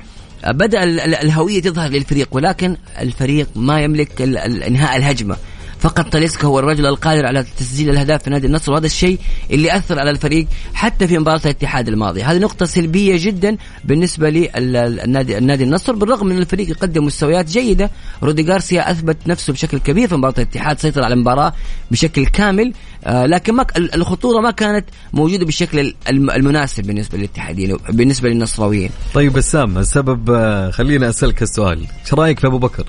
بدأ 0.48 0.84
الهوية 1.24 1.62
تظهر 1.62 1.90
للفريق 1.90 2.28
ولكن 2.32 2.78
الفريق 3.02 3.48
ما 3.56 3.82
يملك 3.82 4.22
إنهاء 4.22 4.98
الهجمة. 4.98 5.36
فقط 5.80 6.10
تاليسكا 6.10 6.48
هو 6.48 6.60
الرجل 6.60 6.86
القادر 6.86 7.26
على 7.26 7.46
تسجيل 7.58 7.90
الأهداف 7.90 8.24
في 8.24 8.30
نادي 8.30 8.48
النصر 8.48 8.72
وهذا 8.72 8.86
الشيء 8.86 9.20
اللي 9.52 9.76
أثر 9.76 10.00
على 10.00 10.12
الفريق 10.12 10.48
حتى 10.74 11.08
في 11.08 11.18
مباراة 11.18 11.42
الاتحاد 11.46 11.88
الماضيه 11.88 12.32
هذه 12.32 12.38
نقطة 12.38 12.66
سلبية 12.66 13.26
جدا 13.26 13.58
بالنسبة 13.84 14.30
للنادي 14.30 15.38
النادي 15.38 15.64
النصر 15.64 15.94
بالرغم 15.96 16.28
من 16.28 16.38
الفريق 16.38 16.70
يقدم 16.70 17.06
مستويات 17.06 17.50
جيدة. 17.50 17.92
رودي 18.24 18.44
غارسيا 18.44 18.92
أثبت 18.92 19.18
نفسه 19.28 19.54
بشكل 19.54 19.78
كبير 19.78 20.08
في 20.08 20.16
مباراة 20.16 20.34
الاتحاد 20.38 20.80
سيطر 20.80 21.04
على 21.04 21.14
المباراة 21.14 21.54
بشكل 21.92 22.26
كامل 22.26 22.74
آه 23.06 23.26
لكن 23.26 23.54
ما 23.54 23.66
الخطورة 23.78 24.42
ما 24.42 24.52
كانت 24.52 24.86
موجودة 25.14 25.46
بالشكل 25.46 25.94
المناسب 26.10 26.84
بالنسبة 26.84 27.18
للاتحاديين 27.18 27.78
بالنسبة 27.90 28.30
للنصراويين. 28.30 28.90
طيب 29.14 29.34
بسام 29.34 29.78
السبب 29.78 30.32
آه، 30.32 30.72
خليني 30.72 31.10
أسألك 31.10 31.42
السؤال. 31.42 31.80
إيش 31.80 32.14
رأيك 32.14 32.40
في 32.40 32.48
أبو 32.48 32.58
بكر؟ 32.58 32.86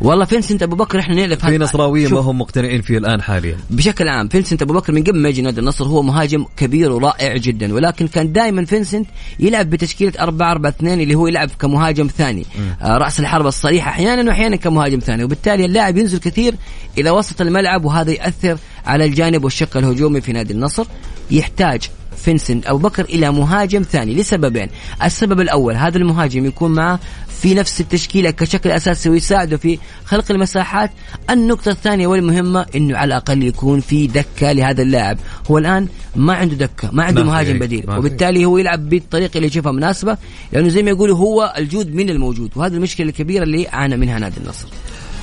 والله 0.00 0.24
فينسنت 0.24 0.62
أبو 0.62 0.76
بكر 0.76 1.00
إحنا 1.00 1.14
نعرف 1.14 1.46
في 1.46 1.58
نصراوية 1.58 2.08
ما 2.08 2.20
هم 2.20 2.38
مقتنعين 2.38 2.82
فيه 2.82 2.98
الآن 2.98 3.22
حاليا. 3.22 3.56
بشكل 3.70 4.08
عام 4.08 4.28
فينسنت 4.28 4.62
أبو 4.62 4.74
بكر 4.74 4.92
من 4.92 5.04
قبل 5.04 5.18
ما 5.18 5.28
يجي 5.28 5.42
نادي 5.42 5.60
النصر 5.60 5.84
هو 5.86 6.02
مهاجم 6.02 6.44
كبير 6.56 6.92
ورائع 6.92 7.36
جدا 7.36 7.74
ولكن 7.74 8.08
كان 8.08 8.32
دائما 8.32 8.64
فينسنت 8.64 9.06
يلعب 9.40 9.70
بتشكيلة 9.70 10.12
4 10.20 10.52
4 10.52 10.70
2 10.70 11.00
اللي 11.00 11.14
هو 11.14 11.26
يلعب 11.26 11.50
كمهاجم 11.58 12.06
ثاني. 12.06 12.46
آه 12.82 12.96
رأس 12.96 13.20
الحربة 13.20 13.48
الصريح 13.48 13.88
أحيانا 13.88 14.30
واحيانا 14.30 14.56
كمهاجم 14.56 14.98
ثاني. 14.98 15.24
وبالتالي 15.24 15.64
اللاعب 15.64 15.96
ينزل 15.96 16.18
كثير 16.18 16.54
إلى 16.98 17.10
وسط 17.10 17.40
الملعب 17.40 17.84
وهذا 17.84 18.12
ياثر 18.12 18.58
على 18.86 19.04
الجانب 19.04 19.44
والشق 19.44 19.76
الهجومي 19.76 20.20
في 20.20 20.32
نادي 20.32 20.52
النصر. 20.52 20.86
يحتاج 21.30 21.90
فينسنت 22.16 22.66
أبو 22.66 22.78
بكر 22.78 23.04
إلى 23.04 23.32
مهاجم 23.32 23.82
ثاني 23.82 24.14
لسببين. 24.14 24.68
السبب 25.04 25.40
الأول 25.40 25.74
هذا 25.74 25.98
المهاجم 25.98 26.46
يكون 26.46 26.72
معه 26.72 27.00
في 27.28 27.54
نفس 27.54 27.80
التشكيلة 27.80 28.30
كشكل 28.30 28.70
أساسي 28.70 29.10
ويساعده 29.10 29.56
في 29.56 29.78
خلق 30.04 30.24
المساحات. 30.30 30.90
النقطة 31.30 31.70
الثانية 31.70 32.06
والمهمة 32.06 32.66
أنه 32.74 32.96
على 32.96 33.08
الأقل 33.08 33.42
يكون 33.42 33.80
في 33.80 34.06
دكة 34.06 34.52
لهذا 34.52 34.82
اللاعب. 34.82 35.18
هو 35.50 35.58
الآن 35.58 35.88
ما 36.16 36.34
عنده 36.34 36.54
دكة 36.54 36.90
ما 36.92 37.04
عنده 37.04 37.22
ما 37.22 37.28
مهاجم 37.28 37.58
بديل. 37.58 37.90
وبالتالي 37.90 38.44
هو 38.44 38.58
يلعب 38.58 38.88
بالطريقة 38.88 39.36
اللي 39.36 39.46
يشوفها 39.46 39.72
مناسبة 39.72 40.16
لأنه 40.52 40.68
زي 40.68 40.82
ما 40.82 40.90
يقولوا 40.90 41.16
هو 41.16 41.54
الجود 41.58 41.94
من 41.94 42.10
الموجود 42.10 42.50
وهذه 42.56 42.74
المشكلة 42.74 43.08
الكبيرة 43.08 43.42
اللي 43.42 43.68
عانى 43.68 43.96
منها 43.96 44.18
نادي 44.18 44.36
النصر. 44.44 44.68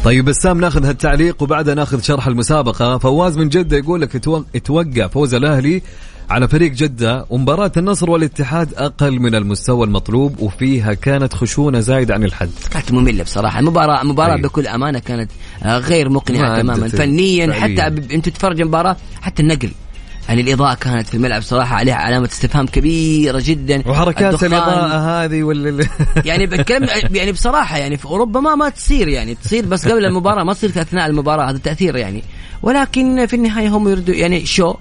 طيب 0.04 0.26
بسام 0.26 0.60
ناخذ 0.60 0.86
هالتعليق 0.86 1.44
وبعدها 1.44 1.76
ناخذ 1.76 2.02
شرح 2.02 2.28
المسابقة. 2.28 2.98
فواز 2.98 3.38
من 3.38 3.50
جدة 3.50 3.78
يقول 3.78 4.02
لك 4.02 4.16
أتوقع 4.56 5.08
فوز 5.08 5.34
الأهلي 5.34 5.82
على 6.30 6.48
فريق 6.48 6.72
جدة 6.72 7.26
ومباراة 7.30 7.72
النصر 7.78 8.10
والاتحاد 8.10 8.74
أقل 8.74 9.20
من 9.20 9.36
المستوى 9.36 9.86
المطلوب 9.86 10.40
وفيها 10.40 10.94
كانت 10.94 11.34
خشونة 11.34 11.80
زايدة 11.80 12.14
عن 12.14 12.24
الحد. 12.24 12.50
كانت 12.72 12.92
مملة 12.92 13.24
بصراحة. 13.24 13.60
المباراة 13.60 14.02
المباراة 14.02 14.36
أيوه. 14.36 14.48
بكل 14.48 14.68
أمانة 14.68 15.00
كانت 15.00 15.32
غير 15.66 16.10
مقنعة 16.10 16.62
تماما. 16.62 16.88
فنيا 16.88 17.54
حتى 17.54 17.88
أنت 17.88 18.30
تتفرج 18.30 18.62
المباراة 18.62 18.98
حتى 19.22 19.42
النقل. 19.42 19.72
يعني 20.30 20.42
الإضاءة 20.42 20.74
كانت 20.74 21.08
في 21.08 21.16
الملعب 21.16 21.42
صراحة 21.42 21.76
عليها 21.76 21.96
علامة 21.96 22.26
استفهام 22.26 22.68
كبيرة 22.68 23.42
جدا. 23.46 23.84
وحركات 23.86 24.44
الإضاءة 24.44 25.24
هذه 25.24 25.44
ولا 25.44 25.88
يعني 26.26 26.46
بتكلم 26.46 26.88
يعني 27.12 27.32
بصراحة 27.32 27.78
يعني 27.78 27.98
في 27.98 28.06
أوروبا 28.06 28.40
ما 28.40 28.56
ما 28.56 28.70
تصير 28.70 29.08
يعني. 29.08 29.36
تصير 29.36 29.66
بس 29.66 29.88
قبل 29.88 30.06
المباراة 30.06 30.44
ما 30.44 30.54
تصير 30.54 30.72
في 30.72 30.82
أثناء 30.82 31.06
المباراة 31.06 31.50
هذا 31.50 31.58
تأثير 31.58 31.96
يعني. 31.96 32.24
ولكن 32.62 33.26
في 33.26 33.36
النهاية 33.36 33.70
هم 33.70 33.90
يردوا 33.90 34.16
يعني 34.16 34.46
شو؟ 34.46 34.74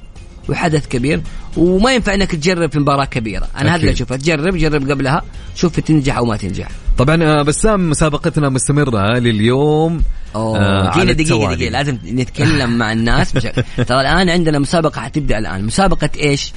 وحدث 0.48 0.86
كبير 0.88 1.20
وما 1.56 1.94
ينفع 1.94 2.14
إنك 2.14 2.30
تجرب 2.30 2.72
في 2.72 2.78
مباراة 2.78 3.04
كبيرة. 3.04 3.48
أنا 3.56 3.70
هذا. 3.70 3.80
اللي 3.80 3.92
أشوفه. 3.92 4.16
تجرب 4.16 4.56
جرب 4.56 4.90
قبلها 4.90 5.22
شوف 5.54 5.80
تنجح 5.80 6.16
أو 6.16 6.24
ما 6.24 6.36
تنجح. 6.36 6.68
طبعا 6.98 7.22
آه، 7.22 7.42
بسام 7.42 7.90
مسابقتنا 7.90 8.48
مستمرة 8.48 9.18
لليوم 9.18 10.02
أوه 10.34 10.58
آه، 10.58 10.90
دقيقة 10.90 11.10
التوالي. 11.10 11.56
دقيقة 11.56 11.70
لازم 11.70 11.98
نتكلم 12.04 12.78
مع 12.78 12.92
الناس. 12.92 13.32
بشكل 13.36 13.62
ترى 13.84 14.00
الآن 14.00 14.30
عندنا 14.30 14.58
مسابقة 14.58 15.00
حتبدأ 15.00 15.38
الآن. 15.38 15.64
مسابقة 15.64 16.10
إيش؟ 16.20 16.52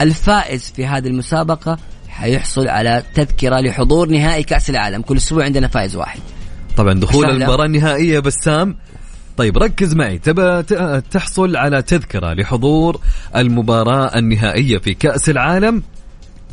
الفائز 0.00 0.72
في 0.76 0.86
هذه 0.86 1.06
المسابقة 1.06 1.78
حيحصل 2.08 2.68
على 2.68 3.02
تذكرة 3.14 3.60
لحضور 3.60 4.08
نهائي 4.08 4.42
كأس 4.42 4.70
العالم. 4.70 5.02
كل 5.02 5.16
أسبوع 5.16 5.44
عندنا 5.44 5.68
فائز 5.68 5.96
واحد. 5.96 6.20
طبعا 6.76 6.94
دخول 6.94 7.24
سهلة. 7.24 7.36
المباراة 7.36 7.64
النهائية 7.64 8.18
بسام 8.18 8.76
طيب 9.40 9.58
ركز 9.58 9.94
معي. 9.94 10.18
تبى 10.18 10.62
تحصل 11.10 11.56
على 11.56 11.82
تذكرة 11.82 12.32
لحضور 12.32 13.00
المباراة 13.36 14.18
النهائية 14.18 14.78
في 14.78 14.94
كأس 14.94 15.28
العالم؟ 15.28 15.82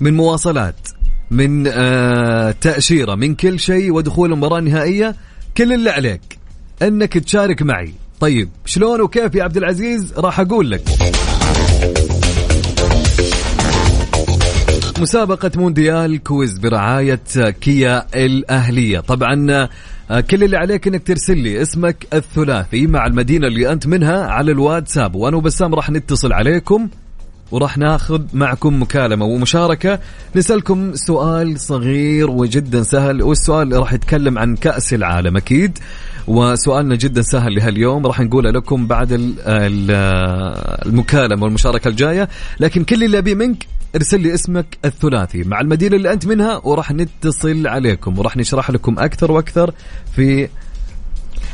من 0.02 0.14
مواصلات 0.14 0.90
من 1.32 1.68
آه 1.68 2.52
تأشيرة 2.52 3.16
من 3.16 3.36
كل 3.36 3.60
شيء 3.60 3.92
ودخول 3.92 4.32
المباراة 4.34 4.60
النهائية؟ 4.60 5.16
كل 5.58 5.74
اللي 5.74 5.90
عليك 5.90 6.22
إنك 6.82 7.18
تشارك 7.18 7.62
معي. 7.62 7.94
طيب 8.20 8.50
شلون 8.66 9.02
وكيف 9.02 9.36
يا 9.36 9.44
عبد 9.44 9.58
العزيز؟ 9.58 10.14
راح 10.18 10.40
أقول 10.40 10.72
لك. 10.72 10.84
مسابقة 15.00 15.52
مونديال 15.56 16.24
كويز 16.24 16.58
برعاية 16.58 17.22
كيا 17.62 18.06
الأهلية. 18.16 19.00
طبعا 19.00 19.68
كل 20.12 20.44
اللي 20.44 20.58
عليك 20.58 20.88
إنك 20.88 21.08
ترسل 21.08 21.38
لي 21.38 21.62
اسمك 21.62 22.08
الثلاثي 22.14 22.88
مع 22.88 23.06
المدينة 23.06 23.48
اللي 23.48 23.72
أنت 23.72 23.88
منها 23.88 24.24
على 24.24 24.52
الواتساب. 24.52 25.16
وأنا 25.16 25.38
وبسام 25.38 25.76
راح 25.76 25.90
نتصل 25.90 26.34
عليكم 26.34 26.88
وراح 27.52 27.78
ناخذ 27.78 28.22
معكم 28.34 28.82
مكالمة 28.82 29.26
ومشاركة. 29.26 30.00
نسألكم 30.36 30.96
سؤال 30.96 31.60
صغير 31.60 32.30
وجدا 32.32 32.84
سهل 32.84 33.22
والسؤال 33.24 33.74
راح 33.80 33.94
يتكلم 33.94 34.40
عن 34.40 34.56
كأس 34.56 34.94
العالم 34.94 35.38
أكيد. 35.38 35.78
وسؤالنا 36.28 36.96
جدا 36.96 37.22
سهل 37.22 37.56
لهاليوم 37.56 38.06
راح 38.08 38.22
نقوله 38.22 38.52
لكم 38.52 38.88
بعد 38.88 39.12
ال- 39.12 39.36
ال- 39.46 39.92
المكالمة 40.86 41.44
والمشاركة 41.44 41.88
الجاية. 41.88 42.30
لكن 42.60 42.84
كل 42.84 43.04
اللي 43.04 43.18
أبيه 43.18 43.36
منك 43.36 43.66
ارسل 43.96 44.20
لي 44.22 44.34
اسمك 44.34 44.78
الثلاثي 44.86 45.44
مع 45.44 45.62
المدينة 45.62 45.96
اللي 45.96 46.14
أنت 46.14 46.26
منها 46.26 46.62
وراح 46.64 46.92
نتصل 46.92 47.68
عليكم 47.68 48.20
وراح 48.20 48.38
نشرح 48.38 48.70
لكم 48.70 49.00
أكثر 49.00 49.32
وأكثر 49.32 49.74
في 50.16 50.50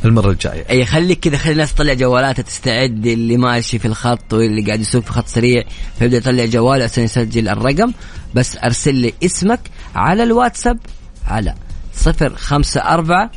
المرة 0.06 0.32
الجاية. 0.32 0.66
أي 0.70 0.86
خليك 0.86 1.20
كذا 1.20 1.38
خلي 1.38 1.52
الناس 1.52 1.74
تطلع 1.74 1.94
جوالاتها 1.94 2.44
تستعد 2.44 3.06
اللي 3.08 3.38
ماشي 3.38 3.80
في 3.80 3.86
الخط 3.86 4.34
واللي 4.34 4.62
قاعد 4.62 4.80
يسوق 4.80 5.04
في 5.04 5.12
خط 5.12 5.28
سريع 5.28 5.64
فيبدا 6.00 6.18
يطلع 6.18 6.46
جواله 6.46 6.84
عشان 6.84 7.04
يسجل 7.04 7.50
الرقم. 7.50 7.92
بس 8.36 8.58
أرسل 8.58 8.96
لي 8.96 9.14
اسمك 9.24 9.60
على 9.96 10.24
الواتساب 10.24 10.80
على 11.26 11.56
صفر 11.94 12.36
خمسة 12.36 12.82
أربعة 12.82 13.32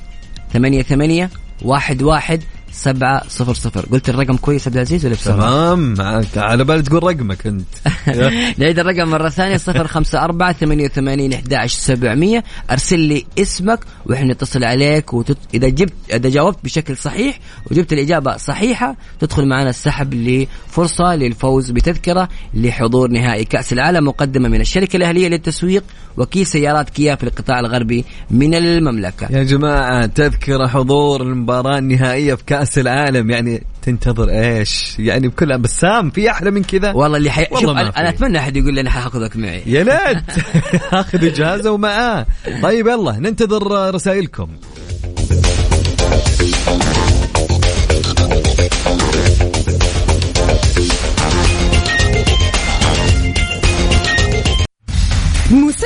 ثمانية 0.53 0.83
ثمانية 0.83 1.31
واحد 1.63 2.03
واحد 2.03 2.43
سبعة 2.77 3.29
صفر 3.29 3.55
صفر. 3.55 3.87
قلت 3.93 4.09
الرقم 4.09 4.37
كويس 4.37 4.67
عبد 4.67 4.77
العزيز 4.77 5.07
ولا 5.07 5.15
بسرعة؟ 5.15 5.37
تمام. 5.37 5.95
معك. 5.95 6.39
على 6.39 6.65
بالي 6.65 6.83
تقول 6.83 7.05
رقمك 7.05 7.47
أنت. 7.47 7.67
نعيد 8.59 8.79
الرقم 8.79 9.09
مرة 9.09 9.29
ثانية 9.29 9.57
صفر 9.57 9.87
خمسة 9.87 10.25
أربعة 10.25 10.53
ثمانية 10.53 10.85
وثمانين 10.85 11.33
أحد 11.33 11.67
سبعمية. 11.67 12.45
أرسل 12.71 12.99
لي 12.99 13.25
اسمك 13.39 13.85
وإحنا 14.07 14.33
نتصل 14.33 14.65
عليك 14.65 15.15
وتت... 15.15 15.39
إذا 15.55 15.69
جبت 15.69 15.93
إذا 16.13 16.29
جاوبت 16.29 16.59
بشكل 16.65 16.97
صحيح 16.97 17.39
وجبت 17.71 17.93
الإجابة 17.93 18.37
صحيحة 18.37 18.97
تدخل 19.21 19.49
معنا 19.49 19.71
السحب 19.71 20.15
لفرصة 20.15 21.15
للفوز 21.15 21.71
بتذكرة 21.71 22.29
لحضور 22.55 23.11
نهائي 23.11 23.45
كأس 23.45 23.73
العالم 23.73 24.09
مقدمة 24.09 24.49
من 24.49 24.61
الشركة 24.61 24.97
الأهلية 24.97 25.29
للتسويق 25.29 25.85
وكيل 26.17 26.47
سيارات 26.47 26.91
كيا 26.91 27.15
في 27.15 27.25
القطاع 27.25 27.61
الغربي 27.61 28.05
من 28.31 28.55
المملكة. 28.55 29.29
يا 29.31 29.43
جماعة 29.43 30.07
تذكرة 30.07 30.67
حضور 30.67 31.23
المباراة 31.23 31.79
النهائية 31.79 32.35
في 32.35 32.45
كأس 32.45 32.66
العالم 32.79 33.31
يعني 33.31 33.63
تنتظر 33.83 34.31
إيش؟ 34.31 34.97
يعني 34.99 35.29
بكل 35.29 35.59
بسام 35.59 36.11
في 36.11 36.31
أحلى 36.31 36.51
من 36.51 36.63
كذا؟ 36.63 36.93
والله 36.93 37.17
اللي 37.17 37.31
حي... 37.31 37.47
والله 37.51 37.61
شوف 37.61 37.71
ما 37.71 38.01
أنا, 38.01 38.09
أتمنى 38.09 38.39
أحد 38.39 38.57
يقول 38.57 38.75
لي 38.75 38.81
أنا 38.81 38.91
حأخذك 38.91 39.37
معي. 39.37 39.63
يا 39.67 39.85
ليت. 39.85 40.25
آخذ 40.93 41.25
إجازة 41.25 41.71
ومعاه. 41.71 42.27
طيب 42.63 42.87
يلا 42.87 43.19
ننتظر 43.19 43.95
رسائلكم. 43.95 44.49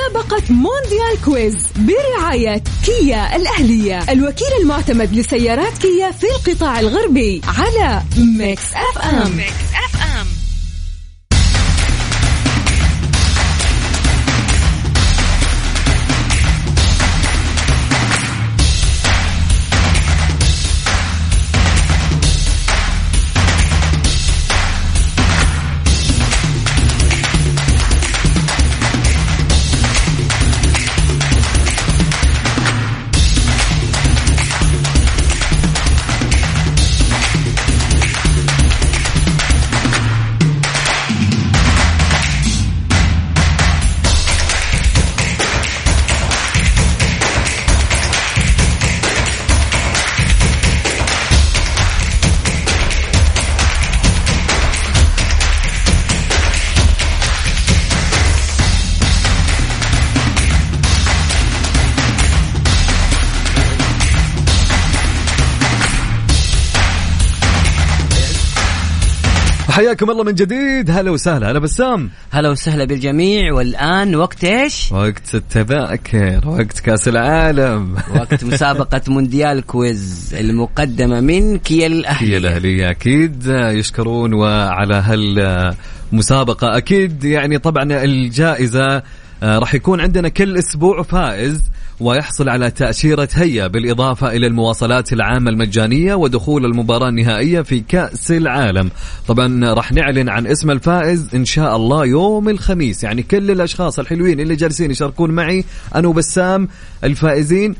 مسابقة 0.00 0.42
مونديال 0.50 1.24
quiz 1.24 1.66
برعاية 1.76 2.62
كيا 2.86 3.36
الأهلية. 3.36 4.12
الوكيل 4.12 4.46
المعتمد 4.60 5.12
لسيارات 5.12 5.78
كيا 5.78 6.10
في 6.10 6.26
القطاع 6.36 6.80
الغربي 6.80 7.40
على 7.58 8.02
Mix 8.18 8.62
FM 8.74 9.36
Mix 9.36 9.69
حياكم 69.80 70.10
الله 70.10 70.24
من 70.24 70.34
جديد. 70.34 70.90
هلا 70.90 71.10
وسهلا. 71.10 71.50
هلا 71.50 71.58
بسام. 71.58 72.10
هلا 72.30 72.48
وسهلا 72.50 72.84
بالجميع. 72.84 73.54
والآن 73.54 74.14
وقت 74.14 74.44
إيش؟ 74.44 74.92
وقت 74.92 75.34
التذاكر 75.34 76.48
وقت 76.48 76.80
كأس 76.80 77.08
العالم. 77.08 77.96
وقت 78.14 78.44
مسابقة 78.44 79.00
مونديال 79.14 79.66
كويز 79.66 80.34
المقدمة 80.40 81.20
من 81.20 81.58
كيا 81.58 81.82
هي 81.82 81.86
الأهلية 81.86 82.36
الأهلية 82.38 82.90
أكيد. 82.90 83.46
يشكرون 83.46 84.34
وعلى 84.34 84.94
هالمسابقة. 84.94 86.76
أكيد 86.76 87.24
يعني 87.24 87.58
طبعا 87.58 88.04
الجائزة 88.04 89.02
آه، 89.42 89.58
راح 89.58 89.74
يكون 89.74 90.00
عندنا 90.00 90.28
كل 90.28 90.56
أسبوع 90.58 91.02
فائز. 91.02 91.69
ويحصل 92.00 92.48
على 92.48 92.70
تأشيرة 92.70 93.28
هيا 93.32 93.66
بالإضافة 93.66 94.32
إلى 94.36 94.46
المواصلات 94.46 95.12
العامة 95.12 95.50
المجانية 95.50 96.14
ودخول 96.14 96.64
المباراة 96.64 97.08
النهائية 97.08 97.60
في 97.60 97.80
كأس 97.80 98.30
العالم. 98.30 98.90
طبعا 99.28 99.72
راح 99.74 99.92
نعلن 99.92 100.28
عن 100.28 100.46
اسم 100.46 100.70
الفائز 100.70 101.34
إن 101.34 101.44
شاء 101.44 101.76
الله 101.76 102.06
يوم 102.06 102.48
الخميس. 102.48 103.04
يعني 103.04 103.22
كل 103.22 103.50
الأشخاص 103.50 103.98
الحلوين 103.98 104.40
اللي 104.40 104.56
جالسين 104.56 104.90
يشاركون 104.90 105.30
معي 105.30 105.64
أنا 105.94 106.08
وبسام 106.08 106.68
الفائزين 107.04 107.74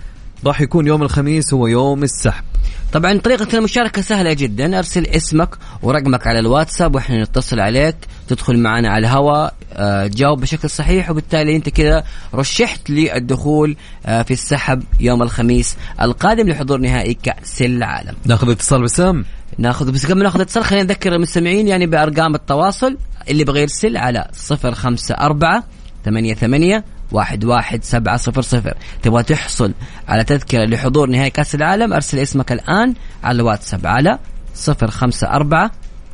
راح 0.46 0.61
يكون 0.61 0.87
يوم 0.87 1.03
الخميس 1.03 1.55
هو 1.55 1.66
يوم 1.66 2.03
السحب. 2.03 2.44
طبعا 2.92 3.18
طريقة 3.18 3.59
المشاركة 3.59 4.03
سهلة 4.03 4.33
جدا. 4.33 4.79
أرسل 4.79 5.07
اسمك 5.07 5.48
ورقمك 5.83 6.26
على 6.26 6.38
الواتساب 6.38 6.94
وإحنا 6.94 7.22
نتصل 7.22 7.61
عليك. 7.61 7.96
تدخل 8.29 8.59
معنا 8.59 8.88
على 8.88 9.07
الهواء 9.07 9.55
آه، 9.72 10.07
تجاوب 10.07 10.40
بشكل 10.40 10.70
صحيح. 10.70 11.11
وبالتالي 11.11 11.57
أنت 11.57 11.68
كذا 11.68 12.05
رشحت 12.35 12.90
للدخول 12.90 13.76
آه، 14.07 14.22
في 14.22 14.31
السحب 14.31 14.83
يوم 15.00 15.22
الخميس 15.22 15.76
القادم 16.03 16.48
لحضور 16.48 16.79
نهائي 16.79 17.14
كأس 17.14 17.62
العالم. 17.62 18.14
ناخذ 18.26 18.50
اتصال 18.50 18.83
بسام؟ 18.83 19.24
ناخذ 19.59 19.92
بس 19.92 20.07
قبل 20.07 20.22
ناخذ 20.22 20.40
اتصال. 20.40 20.64
خلينا 20.64 20.85
نذكر 20.85 21.14
المستمعين 21.14 21.68
يعني 21.68 21.87
بأرقام 21.87 22.35
التواصل. 22.35 22.96
اللي 23.29 23.44
بغى 23.44 23.61
يرسل 23.61 23.96
على 23.96 24.29
054 24.50 25.62
ثمانية 26.05 26.35
ثمانية 26.35 26.85
واحد 27.12 27.44
واحد 27.44 27.85
سبعة 27.85 28.16
صفر 28.16 28.42
صفر. 28.42 28.75
تبغى 29.03 29.23
تحصل 29.23 29.75
على 30.09 30.25
تذكرة 30.25 30.64
لحضور 30.64 31.09
نهائي 31.09 31.31
كأس 31.31 31.55
العالم 31.55 31.92
أرسل 31.92 32.18
اسمك 32.18 32.53
الآن 32.53 32.94
على 33.25 33.37
الواتساب 33.37 33.87
على 33.87 34.18
صفر 34.55 34.90
خمسة 34.90 35.31
أربعة 35.31 35.70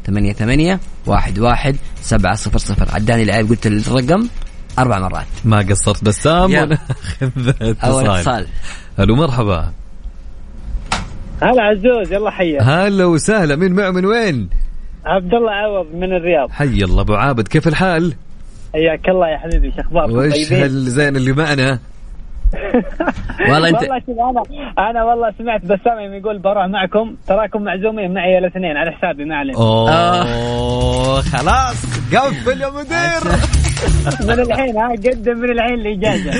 ثمانية 0.06 0.32
ثمانية 0.32 0.80
واحد 1.06 1.38
واحد 1.38 1.76
سبعة 2.02 2.35
صفر 2.35 2.59
صفر. 2.59 2.94
عداني 2.94 3.22
العيب 3.22 3.48
قلت 3.48 3.66
الرقم 3.66 4.28
أربع 4.78 4.98
مرات. 4.98 5.26
ما 5.44 5.59
قصرت 5.59 6.04
بسام. 6.04 6.44
وناخذ 6.44 7.52
أول 7.85 8.11
اتصال. 8.11 8.46
ألو 8.98 9.14
مرحبا. 9.14 9.72
هلا 11.42 11.62
عزوز 11.62 12.12
يلا 12.12 12.30
حيا 12.30 12.62
هلا 12.62 13.04
وسهلا. 13.04 13.56
مين 13.56 13.72
معه 13.72 13.90
من 13.90 14.04
وين؟ 14.04 14.48
عبد 15.06 15.35
الله 15.35 15.50
عوض 15.50 15.87
من 15.94 16.16
الرياض. 16.16 16.50
حي 16.50 16.64
الله. 16.64 17.00
أبو 17.00 17.14
عابد 17.14 17.48
كيف 17.48 17.68
الحال؟ 17.68 18.14
حياك 18.76 19.08
الله 19.08 19.28
يا 19.28 19.38
حبيبي 19.38 19.72
شو 19.72 19.80
اخباركم 19.80 20.18
وش 20.18 20.32
طيبين؟ 20.32 20.62
هالزين 20.62 21.16
اللي 21.16 21.32
معنا؟ 21.32 21.78
والله 23.50 23.68
أنت 23.68 23.82
والله 23.82 23.98
شوف 23.98 24.18
أنا 24.18 24.90
أنا 24.90 25.04
والله 25.04 25.32
سمعت 25.38 25.64
بسام 25.64 25.98
يوم 26.00 26.14
يقول 26.14 26.38
بروح 26.38 26.66
معكم 26.66 27.16
تراكم 27.28 27.62
معزومين 27.62 28.14
معي 28.14 28.38
الاثنين 28.38 28.76
على 28.76 28.90
حسابي 28.90 29.24
ما 29.24 29.36
علينا 29.36 29.58
أوه 29.58 31.20
خلاص 31.20 31.84
قفل 32.14 32.60
يا 32.60 32.70
مدير 32.70 33.65
من 34.20 34.30
الحين 34.40 34.76
ها 34.76 34.88
قدم 34.92 35.38
من 35.38 35.50
الحين 35.50 35.74
الاجازه 35.74 36.30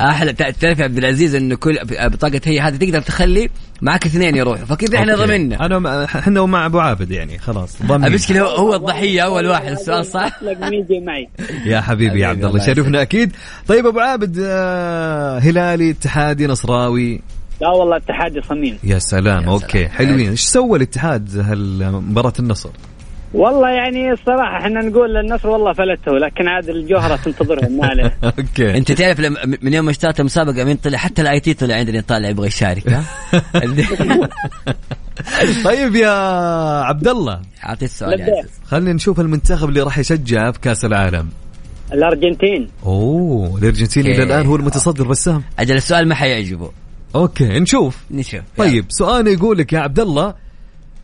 أحلى 0.00 0.32
تع- 0.32 0.50
تعرف 0.50 0.78
يا 0.78 0.84
عبد 0.84 0.98
العزيز 0.98 1.34
انه 1.34 1.56
كل 1.56 1.78
بطاقه 1.84 2.40
هي 2.44 2.60
هذه 2.60 2.76
تقدر 2.76 3.00
تخلي 3.00 3.48
معك 3.82 4.06
اثنين 4.06 4.36
يروحوا 4.36 4.64
فكذا 4.64 4.98
إحنا. 4.98 5.14
ضمننا. 5.16 5.66
أنا 5.66 6.04
إحنا 6.04 6.40
ومع 6.40 6.66
أبو 6.66 6.80
عابد 6.80 7.10
يعني 7.10 7.38
خلاص 7.38 7.82
ضمن 7.82 8.04
المشكلة 8.04 8.40
هو, 8.40 8.46
هو 8.56 8.74
الضحية 8.74 9.20
أول 9.20 9.46
واحد 9.46 9.70
السؤال 9.72 10.06
صح؟ 10.06 10.40
يجي 10.42 11.00
معي. 11.00 11.28
يا 11.72 11.80
حبيبي 11.80 12.20
يا 12.20 12.26
عبد 12.26 12.44
الله 12.44 12.66
شرفنا 12.66 13.02
أكيد. 13.02 13.32
طيب 13.66 13.86
أبو 13.86 14.00
عابد 14.00 14.38
آه 14.44 15.38
هلالي 15.38 15.90
اتحادي 15.90 16.46
نصراوي. 16.46 17.20
لا 17.60 17.68
والله 17.68 17.96
اتحادي 17.96 18.42
صميم. 18.42 18.78
يا 18.84 18.98
سلام 18.98 19.42
يا 19.42 19.48
أوكي 19.48 19.66
سلام. 19.78 19.88
حلوين. 19.90 20.30
إيش 20.30 20.40
سوى 20.40 20.76
الاتحاد 20.78 21.36
هالمباراة 21.38 22.32
النصر؟ 22.38 22.70
والله 23.34 23.68
يعني 23.68 24.12
الصراحة 24.12 24.56
إحنا 24.56 24.80
نقول 24.80 25.16
النصر 25.16 25.48
والله 25.48 25.72
فلته 25.72 26.12
لكن 26.12 26.48
عاد 26.48 26.68
الجوهرة 26.68 27.16
تنتظرهم 27.16 27.76
ما 27.76 27.86
عليه. 27.86 28.16
Okay. 28.24 28.76
أنت 28.76 28.92
تعرف 28.92 29.20
لما 29.20 29.38
من 29.62 29.74
يوم 29.74 29.84
ما 29.84 29.90
اشتريت 29.90 30.20
المسابقه 30.20 30.64
مين 30.64 30.76
طلع 30.76 30.98
حتى 30.98 31.22
ال 31.22 31.40
IT 31.40 31.54
طلع 31.54 31.74
عندنا 31.74 32.00
طالع 32.00 32.28
يبغى 32.28 32.46
يشارك 32.46 32.88
ها؟ 32.88 33.04
طيب 35.64 35.96
يا 35.96 36.10
عبد 36.82 37.08
الله 37.08 37.40
اعطي 37.64 37.84
السؤال 37.84 38.44
خلينا 38.64 38.92
نشوف 38.92 39.20
المنتخب 39.20 39.68
اللي 39.68 39.82
راح 39.82 39.98
يشجع 39.98 40.50
في 40.50 40.60
كأس 40.60 40.84
العالم. 40.84 41.28
الأرجنتين. 41.92 42.68
أوه 42.86 43.58
الارجنتين 43.58 44.06
إلى. 44.06 44.22
الآن 44.22 44.46
هو 44.46 44.56
المتصدر 44.56 45.08
بسام 45.08 45.42
أجل 45.58 45.76
السؤال 45.76 46.08
ما 46.08 46.14
حيعجبه. 46.14 46.70
Okay 47.14 47.60
نشوف. 47.60 48.04
نشوف. 48.10 48.40
طيب 48.56 48.84
سؤال 48.88 49.26
يقول 49.28 49.58
لك 49.58 49.72
يا 49.72 49.80
عبد 49.80 50.00
الله 50.00 50.43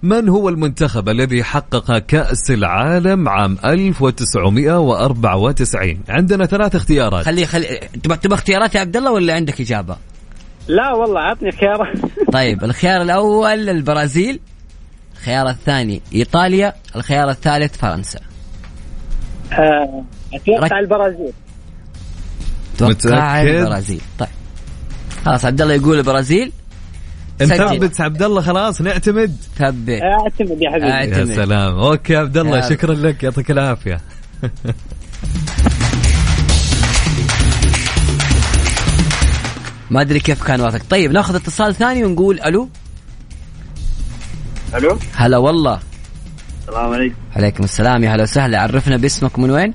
من 0.02 0.28
هو 0.28 0.48
المنتخب 0.48 1.08
الذي 1.08 1.44
حقق 1.44 1.98
كأس 1.98 2.50
العالم 2.50 3.28
عام 3.28 3.58
1994 3.64 6.00
عندنا 6.08 6.46
ثلاث 6.46 6.74
اختيارات. 6.76 7.24
خلي 7.24 7.46
خلي 7.46 7.80
تبغى 8.02 8.16
تبغى 8.16 8.34
اختيارات 8.34 8.74
يا 8.74 8.80
عبد 8.80 8.96
الله 8.96 9.12
ولا 9.12 9.34
عندك 9.34 9.60
إجابة؟ 9.60 9.96
لا 10.68 10.92
والله 10.92 11.20
عطني 11.20 11.52
خيار 11.52 11.92
طيب 12.32 12.64
الخيار 12.64 13.02
الأول 13.02 13.68
البرازيل 13.68 14.40
الخيار 15.16 15.48
الثاني 15.48 16.02
إيطاليا 16.14 16.74
الخيار 16.96 17.30
الثالث 17.30 17.76
فرنسا. 17.76 18.20
آه، 19.52 20.04
رك- 20.34 20.40
أتوقع 20.42 20.78
البرازيل. 20.80 21.32
توقع 22.78 22.90
متأكد؟ 22.92 23.48
البرازيل. 23.48 24.00
طيب. 24.18 24.28
خلاص 25.24 25.44
عبد 25.44 25.62
الله 25.62 25.74
يقول 25.74 25.98
البرازيل. 25.98 26.52
نثبت 27.42 28.00
عبد 28.00 28.22
الله 28.22 28.40
خلاص 28.42 28.80
نعتمد. 28.80 29.36
ثبت 29.58 30.00
اعتمد 30.02 30.62
يا 30.62 30.70
حبيبي. 30.70 30.90
أعتمد. 30.92 31.28
يا 31.28 31.34
سلام. 31.34 31.78
أوكي 31.78 32.12
يا 32.12 32.18
عبد 32.18 32.38
الله 32.38 32.56
يا- 32.56 32.68
شكرا 32.70 32.94
لك. 32.94 33.22
يعطيك 33.22 33.50
العافية. 33.50 34.00
ما 39.90 40.00
أدري 40.00 40.20
كيف 40.20 40.42
كان 40.42 40.60
واثق 40.60 40.82
طيب 40.90 41.12
ناخذ 41.12 41.34
اتصال 41.34 41.74
ثاني 41.74 42.04
ونقول 42.04 42.40
ألو. 42.40 42.68
ألو. 44.74 44.98
هلا 45.14 45.36
والله. 45.36 45.80
السلام 46.68 46.92
عليكم. 46.92 47.14
عليكم 47.36 47.64
السلام. 47.64 48.04
يا 48.04 48.14
هلا 48.14 48.22
وسهلا. 48.22 48.60
عرفنا 48.60 48.96
باسمك 48.96 49.38
من 49.38 49.50
وين؟ 49.50 49.74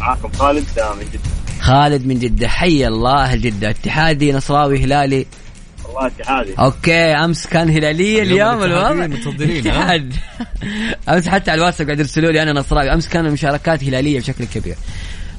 معكم 0.00 0.32
خالد 0.32 0.64
من 0.98 1.04
جدة. 1.12 1.20
خالد 1.60 2.06
من 2.06 2.18
جدة. 2.18 2.48
حي 2.48 2.86
الله 2.86 3.34
جدة 3.36 3.70
اتحادي 3.70 4.32
نصراوي 4.32 4.84
هلالي 4.84 5.26
والله 5.94 6.06
اتحادي 6.06 6.54
أوكي 6.58 7.14
أمس 7.14 7.46
كان 7.46 7.70
هلاليه 7.70 8.22
اليوم 8.22 8.62
الوضع. 8.62 9.06
متصدرين،. 9.06 9.72
أمس 11.08 11.28
حتى 11.28 11.50
على 11.50 11.58
الواتساب 11.58 11.86
قاعد 11.86 12.00
يرسلوا 12.00 12.32
لي 12.32 12.42
أنا 12.42 12.52
نصراوي. 12.52 12.92
أمس 12.92 13.08
كانوا 13.08 13.30
مشاركات 13.30 13.84
هلالية 13.84 14.20
بشكل 14.20 14.44
كبير. 14.44 14.76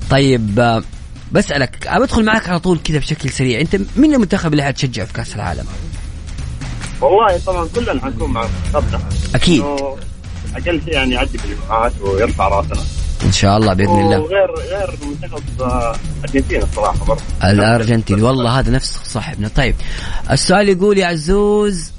طيب 0.10 0.60
آه، 0.60 0.84
بسألك 1.32 1.88
بدخل 1.94 2.26
معك 2.26 2.50
على 2.50 2.60
طول 2.60 2.80
كذا 2.84 3.00
بشكل 3.00 3.30
سريع. 3.30 3.62
أنت 3.62 3.76
مين 3.96 4.14
المنتخب 4.14 4.52
اللي 4.52 4.64
حتشجعه 4.64 5.06
في 5.06 5.14
كأس 5.14 5.36
العالم؟ 5.36 5.66
والله 7.02 7.38
طبعا 7.38 7.68
كلنا 7.76 8.02
حنكون 8.02 8.32
مع 8.32 8.48
منتخبنا 8.66 9.00
أكيد. 9.36 9.62
أقل 10.56 10.82
شيء 10.86 10.94
يعني 10.94 11.14
يعدي 11.14 11.38
بالمجموعات 11.38 11.92
ويرفع 12.02 12.48
رأسنا. 12.48 13.01
إن 13.32 13.36
شاء 13.36 13.58
الله 13.58 13.74
بإذن 13.74 14.00
الله. 14.00 14.20
وغير 14.20 14.52
غير 14.56 14.90
منتخب 15.06 15.62
آه، 15.62 15.96
أرجنتين 16.24 16.62
الصراحة 16.64 17.06
برضه. 17.06 17.22
الأرجنتين. 17.44 18.24
والله 18.24 18.60
هذا 18.60 18.72
نفس 18.72 19.00
صاحبنا 19.04 19.48
طيب 19.48 19.76
السؤال 20.32 20.70
يقول 20.70 20.98
يا 20.98 21.06
عزوز 21.08 21.92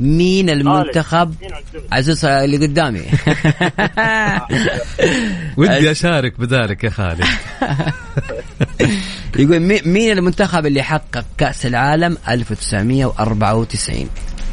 مين 0.00 0.50
المنتخب؟ 0.50 1.34
عزوز؟ 1.92 2.24
اللي 2.24 2.66
قدامي. 2.66 3.00
ودي 5.56 5.90
أشارك 5.90 6.40
بذلك 6.40 6.84
يا 6.84 6.90
خالد. 6.90 7.24
يقول 9.36 9.60
مي- 9.60 9.82
مين 9.84 10.18
المنتخب 10.18 10.66
اللي 10.66 10.82
حقق 10.82 11.24
كأس 11.38 11.66
العالم 11.66 12.18
1994 12.28 14.08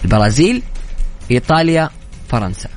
البرازيل 0.06 0.64
إيطاليا 1.32 1.90
فرنسا. 2.30 2.70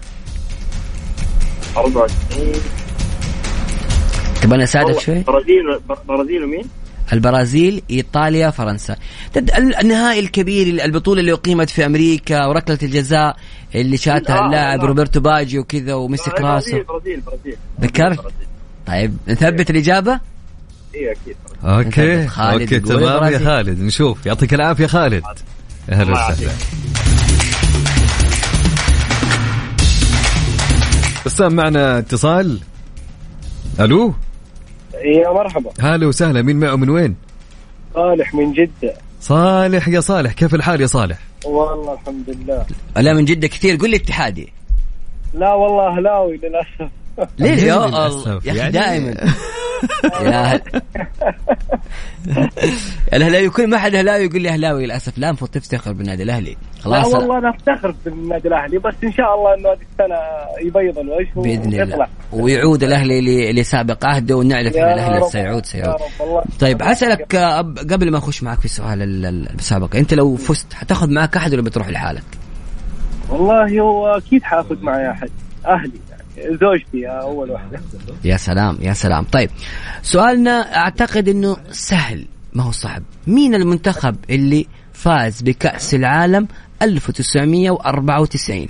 24 4.37 4.42
تبغى 4.42 4.64
أساعدك 4.64 4.99
شوي؟ 4.99 5.20
برازيل 5.22 5.81
برازيل 6.09 6.44
ومين؟ 6.44 6.64
البرازيل 7.12 7.83
إيطاليا 7.90 8.51
فرنسا. 8.51 8.96
النهائي 9.81 10.20
الكبير 10.20 10.85
البطولة 10.85 11.20
اللي 11.20 11.33
أقيمت 11.33 11.70
في 11.70 11.87
أمريكا 11.87 12.46
وركلة 12.46 12.79
الجزاء 12.83 13.37
اللي 13.75 13.96
شاتها 13.96 14.38
آه، 14.38 14.46
اللاعب 14.46 14.81
آه. 14.81 14.87
روبرتو 14.87 15.20
باجيو 15.20 15.61
وكذا 15.61 15.94
ومسك 15.94 16.40
راسه 16.40 16.83
برازيل 16.83 17.20
برازيل 17.20 17.57
ذكرت؟ 17.81 18.20
طيب 18.87 19.16
نثبت 19.29 19.70
الإجابة؟ 19.70 20.20
اي 20.94 21.12
أكيد. 21.12 21.37
Okay. 21.64 22.29
Okay 22.38 22.81
تمام. 22.81 23.33
يا. 23.33 23.38
خالد 23.38 23.81
نشوف. 23.81 24.27
يعطيك 24.27 24.55
العافية 24.55 24.87
خالد. 24.87 25.22
أهلا 25.90 26.12
وسهلا. 26.12 26.51
بسام 31.27 31.55
معنا 31.55 31.99
اتصال. 31.99 32.61
ألو؟ 33.81 34.14
يا 35.04 35.30
مرحبا. 35.32 35.70
هلا 35.80 36.06
وسهلا. 36.06 36.42
مين 36.42 36.56
معه؟ 36.61 36.76
من 36.76 36.90
وين؟ 36.90 37.16
صالح 37.94 38.35
من 38.35 38.52
جدة. 38.52 38.94
صالح 39.20 39.88
يا 39.88 40.00
صالح. 40.00 40.32
كيف 40.32 40.54
الحال 40.54 40.80
يا 40.80 40.87
صالح؟ 40.87 41.18
والله 41.44 41.92
الحمد 41.94 42.30
لله. 42.30 42.66
لا 42.96 43.12
من 43.12 43.24
جدة 43.24 43.48
كثير. 43.48 43.76
قول 43.80 43.90
لي 43.90 43.96
اتحادي. 43.96 44.52
لا 45.35 45.54
والله 45.54 45.98
هلاوي 45.98 46.37
للأسف. 46.37 46.90
ليه؟ 47.38 47.62
يا؟ 47.72 47.85
الله. 47.85 48.28
يا 48.32 48.38
أخي 48.38 48.59
يعني- 48.59 48.72
دائما. 48.72 49.14
يا 50.22 50.42
هل... 50.42 50.60
الهلاوي 53.12 53.50
كل 53.50 53.66
ما 53.70 53.78
حد 53.78 53.94
هلاوي 53.94 54.24
يقول 54.24 54.42
لي 54.42 54.48
اهلاوي 54.48 54.86
للأسف 54.86 55.18
لا 55.18 55.28
المفروض 55.28 55.50
تفتخر 55.50 55.92
بالنادي 55.92 56.22
الأهلي. 56.22 56.50
لا 56.50 56.82
خلاص. 56.82 57.06
والله 57.14 57.38
أنا 57.38 57.50
أفتخر 57.50 57.94
بالنادي 58.04 58.48
الأهلي 58.48 58.78
بس 58.78 58.94
إن 59.04 59.12
شاء 59.12 59.34
الله 59.34 59.54
إنه 59.54 59.68
هذه 59.68 59.78
السنة 59.92 60.16
يبيض 60.68 60.98
الوجه 60.98 61.28
بإذن 61.36 61.82
الله. 61.82 62.06
ويعود 62.32 62.82
الأهلي 62.82 63.52
لسابق 63.52 64.06
عهده 64.06 64.36
ونعرف 64.36 64.76
إن 64.76 64.82
الأهلي. 64.92 65.28
سيعود 65.28 65.66
سيعود. 65.66 66.00
طيب 66.60 66.82
أب- 66.82 67.92
قبل 67.92 68.10
ما 68.10 68.18
أخش 68.18 68.42
معك 68.42 68.60
في 68.60 68.68
سؤال 68.68 69.02
ال- 69.02 69.26
ال- 69.26 69.48
المسابقه 69.50 69.98
أنت 69.98 70.14
لو 70.14 70.36
فزت 70.36 70.72
حتاخذ 70.72 71.10
معك 71.10 71.36
أحد 71.36 71.52
ولا 71.52 71.62
بتروح 71.62 71.88
لحالك؟ 71.88 72.22
والله 73.28 73.80
هو 73.80 74.06
أكيد 74.08 74.42
حاخذ 74.42 74.82
معي 74.82 75.10
أحد 75.10 75.30
أهلي. 75.66 76.00
زوجتي 76.61 77.07
أول 77.07 77.51
واحدة. 77.51 77.81
يا 78.25 78.37
سلام 78.37 78.79
يا 78.81 78.92
سلام. 78.92 79.25
طيب 79.25 79.51
سؤالنا 80.03 80.77
أعتقد 80.77 81.29
إنه 81.29 81.57
سهل 81.70 82.27
ما 82.53 82.62
هو 82.62 82.70
صعب. 82.70 83.03
مين 83.27 83.55
المنتخب 83.55 84.16
اللي 84.31 84.66
فاز 84.92 85.42
بكأس 85.42 85.94
العالم 85.94 86.49
1994 86.83 88.68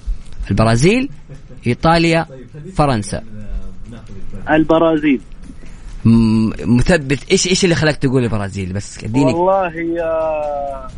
البرازيل 0.51 1.09
إيطاليا 1.67 2.27
فرنسا. 2.77 3.23
البرازيل. 4.51 5.21
مثبت. 6.05 7.31
إيش 7.31 7.47
إيش 7.47 7.65
اللي 7.65 7.75
خلاك 7.75 7.97
تقول 7.97 8.25
البرازيل؟ 8.25 8.73
بس 8.73 9.05
اديني. 9.05 9.33
والله 9.33 9.73
يا 9.77 10.89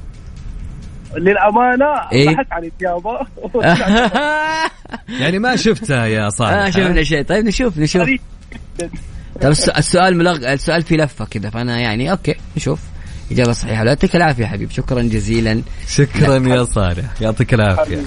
للأمانة 1.16 1.86
إيه؟ 2.12 2.26
بحثت 2.36 2.52
عن 2.52 2.70
اجابه 2.80 3.18
يعني 5.20 5.38
ما 5.38 5.56
شفتها 5.56 6.06
يا 6.06 6.28
صالح 6.30 6.52
آه 6.52 6.70
شفنا 6.70 7.02
شيء. 7.02 7.22
طيب 7.22 7.44
نشوف 7.44 7.78
نشوف. 7.78 8.02
طيب 8.02 9.50
الس- 9.50 9.68
السؤال 9.68 10.16
ملغ 10.16 10.52
السؤال 10.52 10.82
في 10.82 10.96
لفة 10.96 11.24
كذا 11.24 11.50
فأنا 11.50 11.80
يعني 11.80 12.10
okay 12.11 12.34
نشوف. 12.56 12.80
إجابة 13.32 13.52
صحيحة. 13.52 13.82
لا 13.84 13.90
يعطيك 13.90 14.16
العافية 14.16 14.42
يا 14.42 14.48
حبيبي. 14.48 14.74
شكرا 14.74 15.02
جزيلا. 15.02 15.62
شكرا 15.88 16.34
يا 16.48 16.64
صالح. 16.64 17.04
يعطيك 17.20 17.54
العافية. 17.54 18.02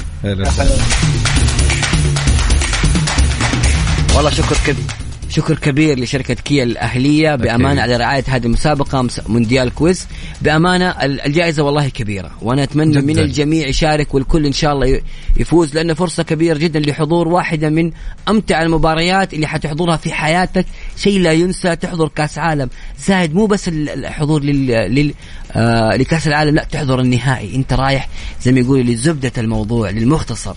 والله 4.16 4.30
شكر 4.32 4.56
كبير. 4.68 4.86
شكر 5.32 5.58
كبير 5.58 6.00
لشركة 6.00 6.34
كيا 6.34 6.64
الأهلية. 6.64 7.36
بأمانة 7.36 7.82
على 7.82 7.98
رعاية 7.98 8.24
هذه 8.28 8.46
المسابقة 8.46 9.02
مس- 9.02 9.22
مونديال 9.30 9.74
quiz 9.74 10.08
بأمانة 10.42 10.90
ال- 10.90 11.22
الجائزة 11.22 11.64
والله 11.64 11.90
كبيرة. 11.90 12.32
وأنا 12.42 12.64
أتمنى 12.64 12.92
جداً. 12.92 13.02
من 13.02 13.20
الجميع 13.20 13.68
يشارك 13.68 14.14
والكل 14.14 14.46
إن 14.46 14.52
شاء 14.52 14.74
الله 14.74 15.02
يفوز 15.38 15.76
لأنه 15.76 15.94
فرصة 15.94 16.24
كبيرة 16.24 16.58
جدا 16.58 16.80
لحضور 16.80 17.28
واحدة 17.28 17.70
من 17.70 17.92
أمتع 18.30 18.62
المباريات 18.62 19.34
اللي 19.34 19.48
حتحضرها 19.48 19.98
في 19.98 20.14
حياتك. 20.14 20.66
شيء 20.98 21.20
لا 21.20 21.32
ينسى 21.32 21.76
تحضر 21.76 22.08
كأس 22.08 22.38
عالم. 22.38 22.70
زايد 23.08 23.36
مو 23.36 23.46
بس 23.46 23.68
ال- 23.68 23.90
الحضور 23.90 24.44
لل, 24.44 24.68
لل... 24.68 25.14
آه 25.52 25.96
لكأس 25.96 26.28
العالم 26.28 26.56
لا 26.56 26.64
تحضر 26.72 27.00
النهائي. 27.00 27.56
أنت 27.56 27.74
رايح 27.74 28.10
زي 28.42 28.52
ما 28.52 28.60
يقولوا 28.60 28.84
لزبدة 28.84 29.32
الموضوع 29.38 29.90
للمختصر. 29.90 30.56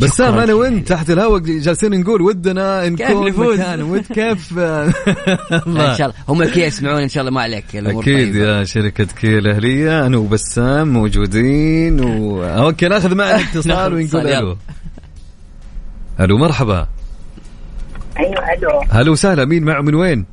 بسام. 0.00 0.38
أنا 0.38 0.54
وانت 0.54 0.88
تحت 0.88 1.10
الهواء 1.10 1.40
جالسين 1.40 2.00
نقول 2.00 2.22
ودنا 2.22 2.88
كيف 2.88 3.10
نكون 3.10 3.28
نفوز؟ 3.28 3.60
مكان 3.60 3.82
ود 3.82 4.00
كيف 4.00 4.52
إن 4.58 5.94
شاء 5.98 6.06
الله 6.06 6.14
هم 6.28 6.44
كيا 6.44 6.60
يسمعون 6.62 7.02
إن 7.02 7.08
شاء 7.08 7.20
الله 7.20 7.34
ما 7.34 7.42
عليك 7.42 7.76
أكيد 7.76 8.04
طيبة. 8.04 8.38
يا 8.38 8.64
شركة 8.64 9.04
كيا 9.04 9.38
الأهلية 9.38 10.06
أنا 10.06 10.16
وبسام 10.16 10.88
موجودين 10.88 12.00
و... 12.04 12.44
okay 12.44 12.88
ناخذ 12.88 13.14
معنا 13.14 13.40
اتصال 13.52 13.92
ونقول 13.92 14.02
اتصال، 14.04 14.26
يلا. 14.26 14.38
ألو 14.38 14.56
ألو 16.20 16.38
مرحبا 16.38 16.88
أيوه 18.18 18.52
ألو 18.52 18.80
هلا 18.90 19.10
وسهلا 19.10 19.44
مين 19.44 19.64
معه 19.64 19.80
من 19.80 19.94
وين؟ 19.94 20.26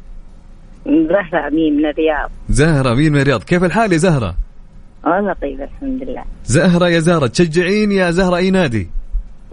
زهرة 0.86 1.48
أمين 1.48 1.78
من 1.78 1.86
الرياض 1.86 2.32
زهرة 2.50 2.94
مين 2.94 3.14
من 3.14 3.22
الرياض 3.22 3.44
كيف 3.44 3.64
الحال 3.64 3.94
يا 3.94 3.98
زهرة؟ 3.98 4.36
والله 5.04 5.34
طيب 5.42 5.62
الحمد 5.62 6.04
لله 6.04 6.24
زهرة 6.46 6.90
يا 6.90 7.00
زهرة 7.00 7.28
تشجعين 7.28 7.92
يا 7.92 8.12
زهرة 8.12 8.36
أي 8.38 8.52
نادي؟ 8.52 8.90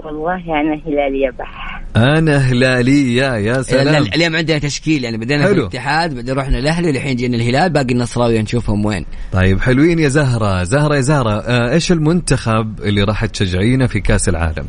والله 0.05 0.61
أنا 0.61 0.75
هلالية 0.87 1.31
بح 1.39 1.83
أنا 1.97 2.37
هلالية 2.37 3.23
يا 3.37 3.53
لا- 3.55 3.63
سلام 3.63 4.03
اليوم 4.15 4.37
عندنا 4.37 4.59
تشكيل 4.59 5.05
يعني 5.05 5.17
بدينا 5.17 5.43
في 5.47 5.49
حلو. 5.55 5.61
الاتحاد 5.63 6.15
بعدين 6.15 6.35
رحنا 6.35 6.59
الأهلي 6.59 6.87
والحين 6.89 7.17
جينا 7.17 7.37
الهلال 7.37 7.71
باقي 7.71 7.93
النصراوي 7.93 8.43
نشوفهم 8.43 8.85
وين 8.85 9.05
طيب 9.33 9.61
حلوين 9.61 9.99
يا 9.99 10.09
زهرة 10.09 10.63
زهرة 10.63 10.97
يا 10.97 11.01
زهرة 11.01 11.31
آه 11.41 11.73
إيش 11.73 11.93
المنتخب 11.93 12.81
اللي 12.81 13.03
راح 13.03 13.25
تشجعينه 13.27 13.87
في 13.87 14.01
كأس 14.01 14.29
العالم؟ 14.29 14.67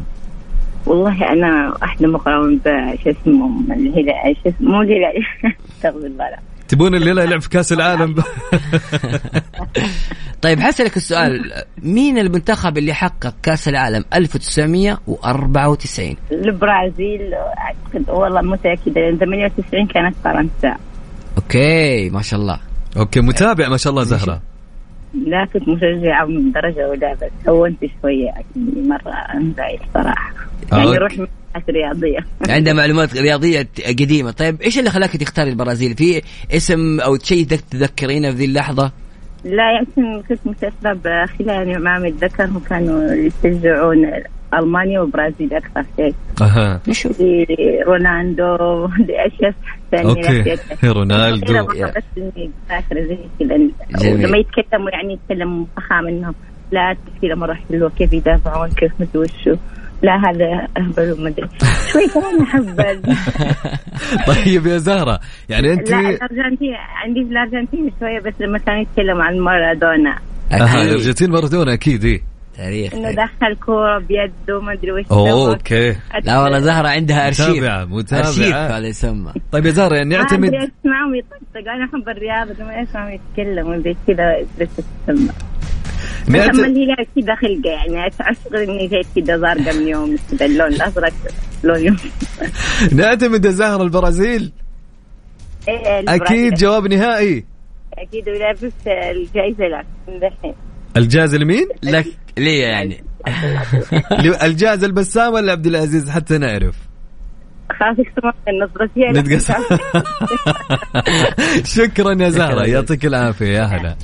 والله 0.86 1.32
أنا 1.34 1.74
واحدة 1.82 2.08
مقرون 2.08 2.58
بشو 2.66 3.10
اسمه 3.10 3.74
الهلال 3.74 4.36
شو 4.44 4.50
اسمه 4.50 4.72
مو 4.72 4.82
الهلال 4.82 5.14
استغفر 5.78 5.98
الله 5.98 6.30
لا. 6.30 6.40
تبون 6.68 6.96
الليلة 6.96 7.24
يلعب 7.24 7.42
في 7.42 7.50
كأس 7.50 7.74
العالم 7.74 8.16
طيب 10.42 10.60
حسألك 10.60 10.98
السؤال. 10.98 11.52
مين 11.84 12.18
المنتخب 12.18 12.78
اللي 12.78 12.94
حقق 12.94 13.34
كأس 13.44 13.68
العالم 13.68 14.06
1994 14.14 16.16
البرازيل. 16.32 17.34
اعتقد 17.34 18.10
والله 18.10 18.42
متأكدة. 18.42 19.02
لأن 19.02 19.18
98 19.18 19.88
كانت 19.88 20.16
فرنسا. 20.24 20.78
Okay 21.38 22.10
ما 22.10 22.22
شاء 22.22 22.40
الله. 22.40 22.60
Okay 22.98 23.22
متابع 23.22 23.70
ما 23.70 23.78
شاء 23.78 23.92
الله 23.92 24.04
زهرة. 24.04 24.42
لا 25.14 25.46
كنت 25.54 25.68
مشجعة 25.68 26.26
من 26.26 26.52
درجة 26.52 26.86
أولى 26.86 27.16
بس 27.22 27.50
هونت 27.50 27.80
شوية 28.02 28.26
يعني 28.26 28.88
مرة 28.88 29.12
انزعج 29.14 29.80
صراحة. 29.94 30.34
يعني 30.72 30.84
أوكي. 30.84 30.98
روح 30.98 31.14
رياضية 31.70 32.20
عنده 32.56 32.74
معلومات 32.74 33.18
رياضية 33.18 33.68
قديمة. 33.88 34.32
طيب 34.32 34.62
إيش 34.62 34.80
اللي 34.80 34.90
خلاك 34.90 35.18
تختاري 35.18 35.50
البرازيل؟ 35.50 35.96
في 35.96 36.22
اسم 36.52 37.00
أو 37.00 37.18
شيء 37.18 37.46
تذكرينه 37.46 38.32
في 38.32 38.38
ذي 38.38 38.46
اللحظة؟ 38.46 38.92
لا 39.44 39.72
يمكن 39.78 40.22
كنت 40.30 40.40
متأثرة 40.46 40.94
بخلال 41.06 41.84
ما 41.84 42.00
متذكر 42.00 42.50
وكانوا 42.56 43.14
يشجعون 43.14 44.12
ألمانيا 44.54 45.00
والبرازيل 45.00 45.54
أكثر 45.54 45.84
شيء. 45.96 46.14
أها. 46.42 46.82
رونالدو 47.88 48.88
دي 49.08 49.28
أشياء 49.28 49.54
ثانية 49.92 50.10
أوكي. 50.10 50.56
رونالدو 50.98 51.66
بس 51.66 52.04
إني 52.18 52.52
فاكرة 52.70 53.02
زي 53.02 53.18
كذا. 53.40 53.58
لما 54.04 54.38
يتكلموا 54.38 54.90
يعني 54.90 55.14
يتكلموا 55.14 55.66
فخام 55.78 56.08
إنهم 56.08 56.34
لا 56.72 56.92
التشكيلة 56.92 57.36
مرة 57.36 57.54
حلوة 57.54 57.90
كيف 57.98 58.14
يدافعون 58.14 58.70
كيف 58.70 58.92
مدري 59.00 59.18
وشو 59.18 59.56
لا 60.04 60.16
هذا 60.30 60.68
أهبل 60.78 61.12
وما 61.12 61.30
أدري. 61.30 61.48
شوي 61.94 62.08
كمان 62.08 62.42
أهبل 62.42 63.02
طيب 64.34 64.68
يا 64.68 64.78
زهرة 64.78 65.20
يعني 65.50 65.74
انت 65.74 65.92
لا 65.92 66.00
الأرجنتين 66.00 66.74
عندي 67.04 67.24
في 67.26 67.32
الأرجنتين 67.32 67.92
شوية 68.00 68.20
بس 68.20 68.34
لما 68.40 68.58
كانوا 68.58 68.82
يتكلموا 68.82 69.24
عن 69.24 69.40
مارادونا. 69.40 70.18
أها. 70.52 70.82
الأرجنتين 70.84 71.32
مارادونا 71.32 71.74
أكيد 71.74 72.04
إيه. 72.06 72.22
تاريخ 72.58 72.94
إنه 72.94 73.12
دخل 73.12 73.56
كورة 73.66 74.00
بيده 74.00 74.58
وما 74.58 74.74
أدري 74.74 74.92
وش 74.92 75.06
أوه. 75.12 75.50
أوكي. 75.54 75.96
لا 76.24 76.44
والله 76.44 76.60
زهرة 76.60 76.88
عندها 76.88 77.28
أرشيف. 77.28 77.50
متابعة 77.50 77.86
متابعة. 77.86 78.28
أرشيف 78.28 78.56
هذا 78.56 78.88
يسمى. 78.88 79.34
طيب 79.52 79.66
يا 79.66 79.72
زهرة 79.72 79.96
يعني 79.96 80.10
ما 80.10 80.18
نعتمد 80.18 80.48
أدري 80.48 80.58
أسمعهم 80.58 81.16
يطقطق 81.16 81.72
أنا 81.76 81.86
أحب 81.86 82.10
الرياضة 82.10 82.64
لما 82.64 82.84
اسمعهم 82.84 83.14
يتكلموا 83.14 83.78
زي 83.78 83.96
كذا 84.08 84.36
بس 84.62 84.68
تسمع 85.08 85.34
الهلال 86.28 87.08
كذا 87.16 87.36
خلقه 87.36 87.70
يعني 87.70 88.08
أشعر 88.08 88.64
إني 88.64 88.88
جاي 88.88 89.02
كذا 89.16 89.38
زرقاء 89.38 89.76
من 89.76 89.88
يوم 89.88 90.16
كذا 90.32 90.46
اللون 90.46 90.68
الأزرق 90.68 91.14
لون 91.64 91.80
يوم. 91.80 91.98
نعتمد 92.92 93.46
يا 93.46 93.52
زهرة 93.52 93.84
البرازيل. 93.84 94.52
إيه،. 95.68 96.04
أكيد 96.08 96.54
جواب 96.54 96.88
نهائي. 96.88 97.46
أكيد 97.98 98.30
ولابس 98.30 98.74
الجائزة 98.88 99.66
لك 99.68 99.86
من 100.08 100.20
دحين. 100.20 100.54
الجائزة 100.98 101.38
لمين؟ 101.38 101.68
لك. 101.84 102.06
ليه 102.38 102.64
يعني. 102.64 103.04
الجائزة 104.44 104.88
البسام 104.88 105.34
ولا 105.34 105.52
عبد 105.52 105.66
العزيز؟ 105.66 106.10
حتى 106.10 106.38
نعرف. 106.38 106.76
خلاص 107.70 107.98
نتقص. 108.98 109.52
شكرا 111.76 112.24
يا 112.24 112.30
زهرة 112.30 112.68
يعطيك 112.68 113.06
العافية 113.06 113.46
يا 113.46 113.64
هلا. 113.64 113.96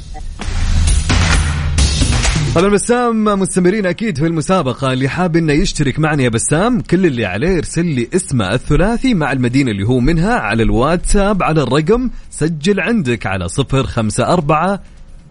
طبعا 2.56 2.70
بسام 2.70 3.24
مستمرين 3.24 3.86
أكيد 3.86 4.18
في 4.18 4.28
المسابقة. 4.28 4.94
اللي 4.94 5.10
حاب 5.10 5.36
إنه 5.36 5.54
يشترك 5.54 6.00
معنا 6.00 6.24
يا 6.24 6.30
بسام 6.30 6.82
كل 6.82 7.06
اللي 7.06 7.26
عليه 7.26 7.50
يرسل 7.50 7.86
لي 7.86 8.10
اسمه 8.16 8.54
الثلاثي 8.54 9.14
مع 9.14 9.32
المدينة 9.32 9.72
اللي 9.72 9.84
هو 9.88 10.00
منها 10.00 10.34
على 10.34 10.64
الواتساب 10.64 11.44
على 11.44 11.64
الرقم 11.64 12.10
سجل 12.30 12.80
عندك 12.80 13.26
على 13.26 13.48
054 13.60 14.80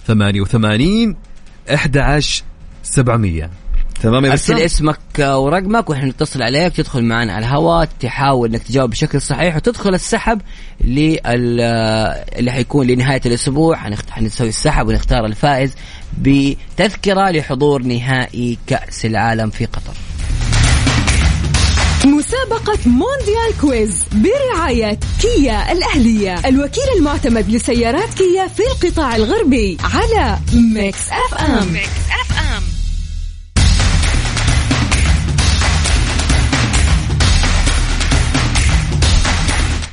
88 0.07 1.17
11 1.75 2.45
700 2.83 3.51
تمام 4.03 4.25
يا 4.25 4.31
أرسل 4.31 4.59
اسمك 4.59 4.99
ورقمك 5.19 5.91
وإحنا 5.91 6.09
نتصل 6.09 6.43
عليك 6.43 6.77
تدخل 6.77 7.05
معنا 7.05 7.33
على 7.33 7.47
الهواء 7.47 7.89
تحاول 8.01 8.49
إنك 8.49 8.63
تجاوب 8.63 8.91
بشكل 8.91 9.21
صحيح 9.21 9.57
وتدخل 9.57 9.95
السحب 9.95 10.41
لل 10.85 11.21
اللي 12.39 12.53
حيكون 12.53 12.87
لنهاية 12.87 13.21
الأسبوع. 13.27 13.77
حنسوي 14.11 14.49
السحب 14.49 14.89
ونختار 14.89 15.27
الفائز 15.27 15.75
بتذكرة 16.19 17.31
لحضور 17.31 17.83
نهائي 17.83 18.59
كأس 18.67 19.07
العالم 19.07 19.51
في 19.51 19.65
قطر. 19.67 19.95
مسابقة 22.05 22.79
مونديال 22.87 23.61
quiz 23.61 24.05
برعاية 24.13 24.99
كيا 25.23 25.73
الأهلية. 25.73 26.35
الوكيل 26.49 26.85
المعتمد 26.99 27.51
لسيارات 27.51 28.15
كيا 28.15 28.47
في 28.47 28.63
القطاع 28.73 29.17
الغربي 29.17 29.79
على 29.95 30.39
Mix 30.55 30.99
FM, 31.11 31.73
Mix 31.73 32.04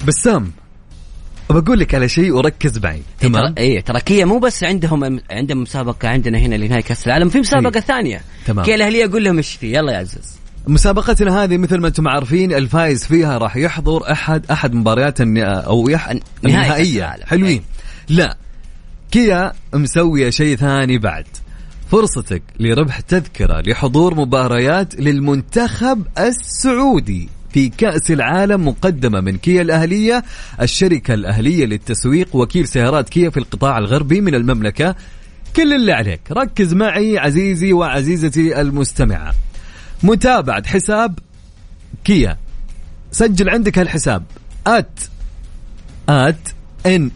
بسام 0.07 0.51
بقول 1.49 1.79
لك 1.79 1.95
على 1.95 2.09
شيء 2.09 2.31
وركز 2.31 2.77
معي. 2.77 3.01
تمام؟ 3.19 3.55
اي 3.57 3.81
ترى 3.81 3.99
كيا 3.99 4.25
مو 4.25 4.39
بس 4.39 4.63
عندهم 4.63 5.19
عندهم 5.31 5.61
مسابقة 5.61 6.07
عندنا 6.07 6.37
هنا 6.37 6.55
لنهاية 6.55 6.81
كأس 6.81 7.07
العالم 7.07 7.29
في 7.29 7.39
مسابقة 7.39 7.75
إيه. 7.75 7.81
ثانية. 7.81 8.21
تمام. 8.45 8.65
كيا 8.65 8.75
الأهلية 8.75 9.11
قول 9.11 9.23
لهم 9.23 9.37
إيش 9.37 9.55
في 9.55 9.73
يلا 9.73 9.93
يا 9.93 9.97
عزوز 9.97 10.41
مسابقتنا 10.67 11.43
هذه 11.43 11.57
مثل 11.57 11.77
ما 11.77 11.87
أنتم 11.87 12.07
عارفين 12.07 12.53
الفايز 12.53 13.05
فيها 13.05 13.37
راح 13.37 13.55
يحضر 13.55 14.11
احد 14.11 14.45
أحد 14.51 14.73
مباريات. 14.73 15.21
أو 15.21 15.89
يح... 15.89 16.07
نهائي 16.07 16.21
النهائية. 16.45 17.05
العالم. 17.05 17.25
حلوين. 17.25 17.63
لا. 18.09 18.37
كيا 19.11 19.53
مسوية 19.73 20.29
شيء 20.29 20.55
ثاني 20.55 20.97
بعد. 20.97 21.25
فرصتك 21.91 22.43
لربح 22.59 22.99
تذكرة 22.99 23.61
لحضور 23.61 24.15
مباريات 24.15 24.95
للمنتخب 24.95 26.07
السعودي. 26.19 27.29
في 27.53 27.69
كأس 27.69 28.11
العالم 28.11 28.67
مقدمة 28.67 29.21
من 29.21 29.37
كيا 29.37 29.61
الأهلية. 29.61 30.23
الشركة 30.61 31.13
الأهلية 31.13 31.65
للتسويق 31.65 32.35
وكيل 32.35 32.67
سيارات 32.67 33.09
كيا 33.09 33.29
في 33.29 33.37
القطاع 33.37 33.77
الغربي 33.77 34.21
من 34.21 34.35
المملكة. 34.35 34.95
كل 35.55 35.73
اللي 35.73 35.91
عليك. 35.91 36.21
ركز 36.31 36.73
معي 36.73 37.17
عزيزي 37.17 37.73
وعزيزتي 37.73 38.61
المستمعة. 38.61 39.33
متابعة 40.03 40.67
حساب 40.67 41.19
كيا. 42.03 42.37
سجل 43.11 43.49
عندك 43.49 43.79
هالحساب. 43.79 44.23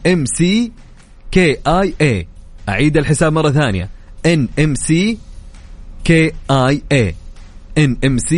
MC 0.08 0.72
KI 1.32 1.94
أعيد 2.70 2.98
الحساب 2.98 3.34
مرة 3.34 3.52
ثانية. 3.52 3.90
NMC 4.26 5.18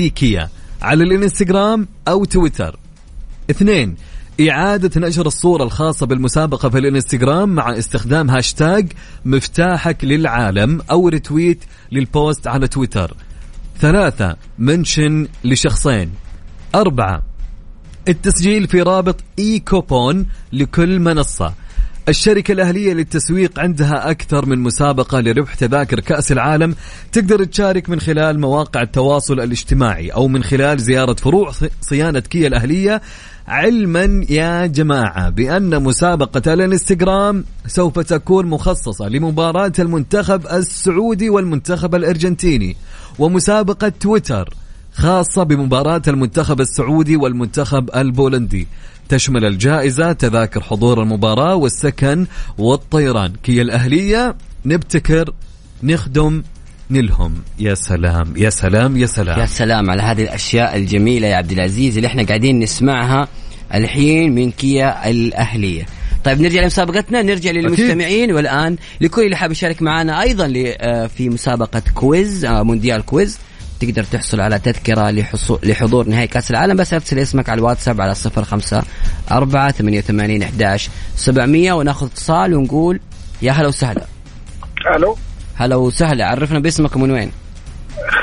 كيا 0.09 0.49
على 0.81 1.03
الانستغرام 1.03 1.87
أو 2.07 2.25
تويتر. 2.25 2.79
اثنين 3.51 3.95
إعادة 4.49 5.07
نشر 5.07 5.27
الصورة 5.27 5.63
الخاصة 5.63 6.05
بالمسابقة 6.05 6.69
في 6.69 6.77
الانستغرام 6.77 7.49
مع 7.49 7.77
استخدام 7.77 8.29
هاشتاج 8.29 8.91
مفتاحك 9.25 10.03
للعالم 10.05 10.81
أو 10.91 11.07
retweet 11.07 11.63
لل 11.91 12.10
post 12.10 12.47
على 12.47 12.67
تويتر. 12.67 13.15
ثلاثة 13.79 14.35
mention 14.59 15.27
لشخصين. 15.43 16.11
أربعة 16.75 17.23
التسجيل 18.07 18.67
في 18.67 18.81
رابط 18.81 19.23
اي 19.39 19.59
كوبون 19.59 20.25
لكل 20.53 20.99
منصة. 20.99 21.53
الشركة 22.09 22.51
الأهلية 22.51 22.93
للتسويق 22.93 23.59
عندها 23.59 24.11
أكثر 24.11 24.45
من 24.45 24.59
مسابقة 24.59 25.19
لربح 25.19 25.53
تذاكر 25.53 25.99
كأس 25.99 26.31
العالم 26.31 26.75
تقدر 27.11 27.43
تشارك 27.43 27.89
من 27.89 27.99
خلال 27.99 28.39
مواقع 28.39 28.81
التواصل 28.81 29.39
الاجتماعي 29.39 30.09
أو 30.09 30.27
من 30.27 30.43
خلال 30.43 30.79
زيارة 30.79 31.13
فروع 31.13 31.51
صيانة 31.81 32.19
كيا 32.19 32.47
الأهلية. 32.47 33.01
علما 33.47 34.25
يا 34.29 34.65
جماعة 34.65 35.29
بأن 35.29 35.83
مسابقة 35.83 36.53
الانستغرام 36.53 37.43
سوف 37.67 37.99
تكون 37.99 38.45
مخصصة 38.45 39.07
لمباراة 39.07 39.73
المنتخب 39.79 40.47
السعودي 40.47 41.29
والمنتخب 41.29 41.95
الأرجنتيني 41.95 42.75
ومسابقة 43.19 43.89
تويتر 43.89 44.53
خاصة 44.93 45.43
بمباراة 45.43 46.01
المنتخب 46.07 46.61
السعودي 46.61 47.15
والمنتخب 47.15 47.89
البولندي. 47.95 48.67
تشمل 49.09 49.45
الجائزة 49.45 50.11
تذاكر 50.11 50.61
حضور 50.61 51.01
المباراة 51.03 51.55
والسكن 51.55 52.25
والطيران. 52.57 53.33
كي 53.43 53.61
الأهلية 53.61 54.35
نبتكر 54.65 55.33
نخدم 55.83 56.43
نلهم. 56.91 57.35
يا 57.59 57.75
سلام 57.75 58.33
يا 58.37 58.49
سلام 58.49 58.97
يا 58.97 59.05
سلام. 59.05 59.39
يا 59.39 59.45
سلام 59.45 59.89
على 59.89 60.01
هذه 60.01 60.23
الأشياء 60.23 60.77
الجميلة 60.77 61.27
يا 61.27 61.35
عبد 61.35 61.51
العزيز 61.51 61.95
اللي 61.95 62.07
إحنا 62.07 62.23
قاعدين 62.23 62.59
نسمعها 62.59 63.27
الحين 63.73 64.35
من 64.35 64.51
كيا 64.51 65.09
الأهلية. 65.09 65.85
طيب 66.23 66.41
نرجع 66.41 66.61
لمسابقتنا 66.61 67.21
نرجع 67.21 67.51
للمستمعين 67.51 68.31
والآن 68.31 68.77
لكل 69.01 69.21
اللي 69.21 69.35
حاب 69.35 69.51
يشارك 69.51 69.81
معنا 69.81 70.21
أيضا 70.21 70.53
آه، 70.57 71.07
في 71.07 71.29
مسابقة 71.29 71.81
quiz 71.93 72.45
آه، 72.45 72.63
مونديال 72.63 73.05
quiz. 73.05 73.37
تقدر 73.79 74.03
تحصل 74.03 74.41
على 74.41 74.59
تذكرة 74.59 75.11
لحصول 75.11 75.59
لحضور 75.63 76.07
نهائي 76.07 76.27
كأس 76.27 76.51
العالم. 76.51 76.77
بس 76.77 76.93
ارسل 76.93 77.19
اسمك 77.19 77.49
على 77.49 77.59
الواتساب 77.59 78.01
على 78.01 78.15
صفر 78.15 78.43
خمسة 78.43 78.83
أربعة 79.31 79.71
ثمانية 79.71 79.99
وثمانين 79.99 80.43
أحداش 80.43 80.89
سبعمية 81.15 81.73
وناخذ 81.73 82.05
اتصال 82.05 82.53
ونقول 82.53 82.99
يا 83.41 83.51
هلا 83.51 83.67
وسهلا. 83.67 84.05
ألو؟ 84.95 85.17
هلا 85.55 85.75
وسهلا. 85.75 86.25
عرفنا 86.27 86.59
باسمك 86.59 86.95
ومن 86.95 87.11
وين؟ 87.11 87.31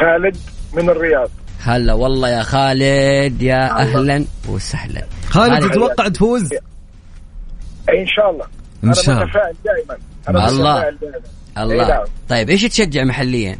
خالد 0.01 0.37
من 0.73 0.90
الرياض. 0.90 1.31
هلا 1.61 1.93
والله 1.93 2.29
يا 2.29 2.43
خالد. 2.43 3.43
يا 3.43 3.81
أهلا 3.81 4.25
وسهلا. 4.49 5.07
خالد 5.29 5.71
تتوقع 5.71 6.09
تفوز؟ 6.09 6.53
اي 6.53 8.03
إن 8.03 8.07
شاء 8.07 8.31
الله. 8.31 8.45
إن 8.85 8.88
أنا 8.88 8.95
شاء 8.95 9.14
الله. 9.14 9.27
متفائل 9.27 9.55
دائما. 9.64 9.99
أنا 10.29 10.49
الله. 10.49 10.77
متفائل 10.77 10.99
دائما. 11.01 11.17
إي 11.57 11.62
الله 11.62 11.88
نعم. 11.88 12.05
طيب 12.29 12.51
إيش 12.51 12.62
تشجع 12.62 13.05
محليا؟ 13.05 13.59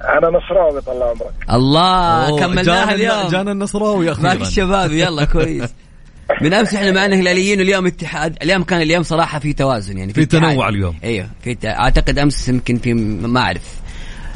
أنا 0.00 0.38
نصراوي 0.38 0.80
طال 0.80 1.02
عمرك. 1.02 1.32
الله 1.52 2.38
كملناها 2.40 2.62
جانا- 2.62 2.94
اليوم. 2.94 3.28
جانا 3.30 3.52
النصراوي 3.52 4.06
معك 4.06 4.16
أخيرا 4.18 4.32
الشباب 4.42 4.92
يلا 4.92 5.24
كويس. 5.24 5.74
من 6.42 6.52
أمس 6.54 6.74
إحنا 6.74 6.90
معنا 6.92 7.16
هلاليين 7.16 7.58
واليوم 7.58 7.86
اتحاد 7.86 8.36
اليوم 8.42 8.62
كان 8.62 8.80
اليوم 8.82 9.02
صراحة 9.02 9.38
في 9.38 9.52
توازن 9.52 9.98
يعني 9.98 10.12
في 10.12 10.22
اتحاد. 10.22 10.42
تنوع 10.52 10.68
اليوم. 10.68 10.96
أيوه 11.04 11.28
في 11.44 11.54
ت... 11.54 11.64
أعتقد 11.66 12.18
أمس 12.18 12.48
يمكن 12.48 12.76
في 12.78 12.94
ما 12.94 13.40
أعرف. 13.40 13.80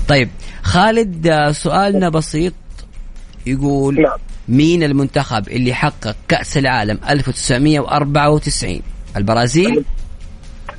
طيب 0.08 0.28
خالد 0.62 1.26
آه، 1.26 1.50
سؤالنا 1.50 2.08
بسيط. 2.08 2.52
يقول 3.46 4.00
نعم. 4.02 4.18
مين 4.48 4.82
المنتخب 4.82 5.48
اللي 5.48 5.74
حقق 5.74 6.16
كأس 6.28 6.58
العالم 6.58 6.98
1994 7.08 8.80
البرازيل 9.16 9.84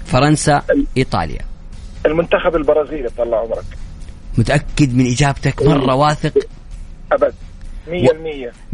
فرنسا 0.05 0.61
إيطاليا. 0.97 1.41
المنتخب 2.05 2.55
البرازيلي 2.55 3.09
طال 3.17 3.33
عمرك. 3.33 3.63
متأكد 4.37 4.95
من 4.95 5.05
إجابتك؟ 5.05 5.63
مرة 5.63 5.95
واثق؟ 5.95 6.33
أبد. 7.11 7.33
100% 7.87 7.91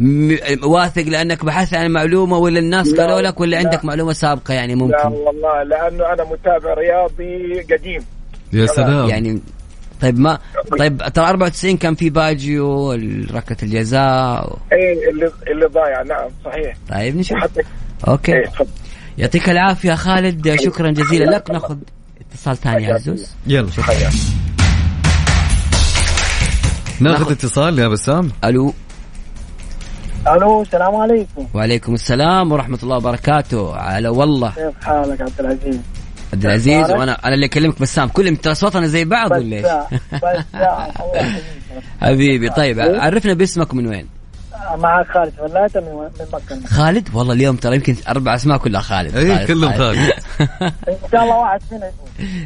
م... 0.00 0.36
واثق 0.62 1.02
لأنك 1.02 1.44
بحثت 1.44 1.74
عن 1.74 1.90
معلومة 1.90 2.36
ولا 2.38 2.58
الناس 2.58 2.88
لا، 2.88 3.02
قالوا 3.06 3.20
لك 3.20 3.40
ولا 3.40 3.50
لا. 3.50 3.58
عندك 3.58 3.84
معلومة 3.84 4.12
سابقة 4.12 4.54
يعني 4.54 4.74
لا 4.74 4.78
ممكن؟ 4.80 5.08
والله 5.08 5.62
لأنه 5.62 6.12
أنا 6.12 6.24
متابع 6.24 6.74
رياضي 6.74 7.60
قديم. 7.74 8.04
يا 8.52 8.66
سلام. 8.66 9.08
يعني 9.08 9.40
طيب 10.00 10.18
ما 10.18 10.38
طيب 10.78 11.02
ترى 11.14 11.26
94 11.28 11.76
كان 11.76 11.94
في 11.94 12.10
باجيو 12.10 12.92
ركلة 13.34 13.56
الجزاء 13.62 14.58
إيه 14.72 15.10
اللي 15.10 15.32
اللي 15.50 15.66
ضايع. 15.66 16.02
نعم 16.02 16.28
صحيح. 16.44 16.76
طيب 16.90 17.16
نشوف. 17.16 17.38
أوكي. 18.08 18.32
إيه 18.32 18.44
يعطيك 19.18 19.48
العافية 19.50 19.94
خالد 19.94 20.56
شكرا 20.56 20.90
جزيلا 20.90 21.24
لك. 21.24 21.50
نأخذ 21.50 21.76
اتصال 22.32 22.56
ثاني 22.56 22.84
يا 22.84 22.94
عزوز. 22.94 23.30
يلا. 23.46 23.70
حياك. 23.82 24.12
ناخذ 27.00 27.30
اتصال 27.30 27.78
يا 27.78 27.88
بسام. 27.88 28.30
ألو. 28.44 28.74
ألو 30.26 30.62
السلام 30.62 30.96
عليكم. 30.96 31.46
وعليكم 31.54 31.94
السلام 31.94 32.52
ورحمة 32.52 32.78
الله 32.82 32.96
وبركاته. 32.96 33.76
على 33.76 34.08
والله. 34.08 34.50
كيف 34.50 34.84
حالك 34.84 35.20
عبد 35.20 35.40
العزيز؟ 35.40 35.80
عبد 36.32 36.44
العزيز. 36.44 36.90
وأنا 36.90 37.26
أنا 37.26 37.34
اللي 37.34 37.46
أكلمك 37.46 37.80
بسام. 37.80 38.08
كلهم 38.08 38.34
ترى 38.34 38.54
صوتنا 38.54 38.86
زي 38.86 39.04
بعض 39.04 39.30
ولا 39.30 39.56
إيش؟ 39.56 39.66
حبيبي 42.02 42.48
طيب 42.50 42.80
عرفنا 42.80 43.32
باسمك 43.32 43.74
من 43.74 43.86
وين؟ 43.86 44.06
معك 44.76 45.06
خالد 45.14 45.32
فلاته 45.38 45.80
من 45.80 45.92
من 45.96 46.26
مكة. 46.32 46.66
خالد؟ 46.66 47.08
والله 47.14 47.32
اليوم 47.34 47.56
ترى 47.56 47.76
يمكن 47.76 47.96
أربع 48.08 48.34
أسماء 48.34 48.58
كلها 48.58 48.80
خالد. 48.80 49.16
اي 49.16 49.38
إيه، 49.38 49.46
كلهم 49.46 49.72
خالد. 49.72 49.98
إن 50.88 50.96
شاء 51.12 51.22
الله 51.22 51.36
واحد 51.36 51.60
فينا 51.68 51.90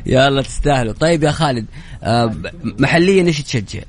يلا 0.07 0.43
تستاهلوا. 0.43 0.93
طيب 0.93 1.23
يا 1.23 1.31
خالد 1.31 1.67
آه 2.03 2.35
محليا 2.65 3.23
إيش 3.23 3.43
تشجع؟ 3.43 3.81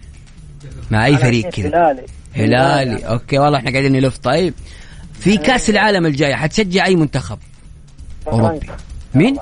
مع 0.91 1.05
أي 1.05 1.17
فريق 1.17 1.49
كذا؟ 1.49 1.67
هلالي. 1.67 2.03
هلالي. 2.35 3.05
okay 3.05 3.37
والله 3.39 3.57
إحنا 3.59 3.71
قاعدين 3.71 3.91
نلف. 3.91 4.17
طيب 4.17 4.53
في 5.19 5.37
كأس 5.37 5.69
العالم 5.69 6.05
الجاي 6.05 6.35
حتشجع 6.35 6.85
أي 6.85 6.95
منتخب؟ 6.95 7.37
أوروبي. 8.27 8.59
فرنسا 8.59 8.73
مين؟ 9.15 9.37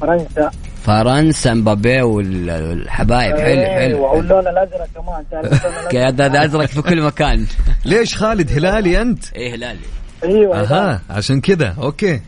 فرنسا. 0.00 0.50
فرنسا 0.84 1.54
مبابي 1.54 2.02
وال- 2.02 2.68
والحبايب. 2.68 3.36
حلو 3.36 3.44
إيه، 3.46 3.66
حلو, 3.66 3.80
حلو. 3.80 4.16
واللون 4.16 4.48
الأزرق 4.48 4.88
كمان 4.94 5.24
تعرف 5.30 5.66
اللون 5.66 5.82
okay 5.84 5.98
هذا 5.98 6.24
هذا 6.26 6.44
أزرق 6.44 6.66
في 6.66 6.82
كل 6.82 7.02
مكان. 7.02 7.46
ليش 7.84 8.16
خالد 8.16 8.52
هلالي 8.52 9.02
أنت؟ 9.02 9.32
إيه 9.32 9.54
هلالي. 9.54 9.78
أيوه 10.24 10.60
أها 10.60 11.02
عشان 11.10 11.40
كذا. 11.40 11.74
أوكي. 11.82 12.20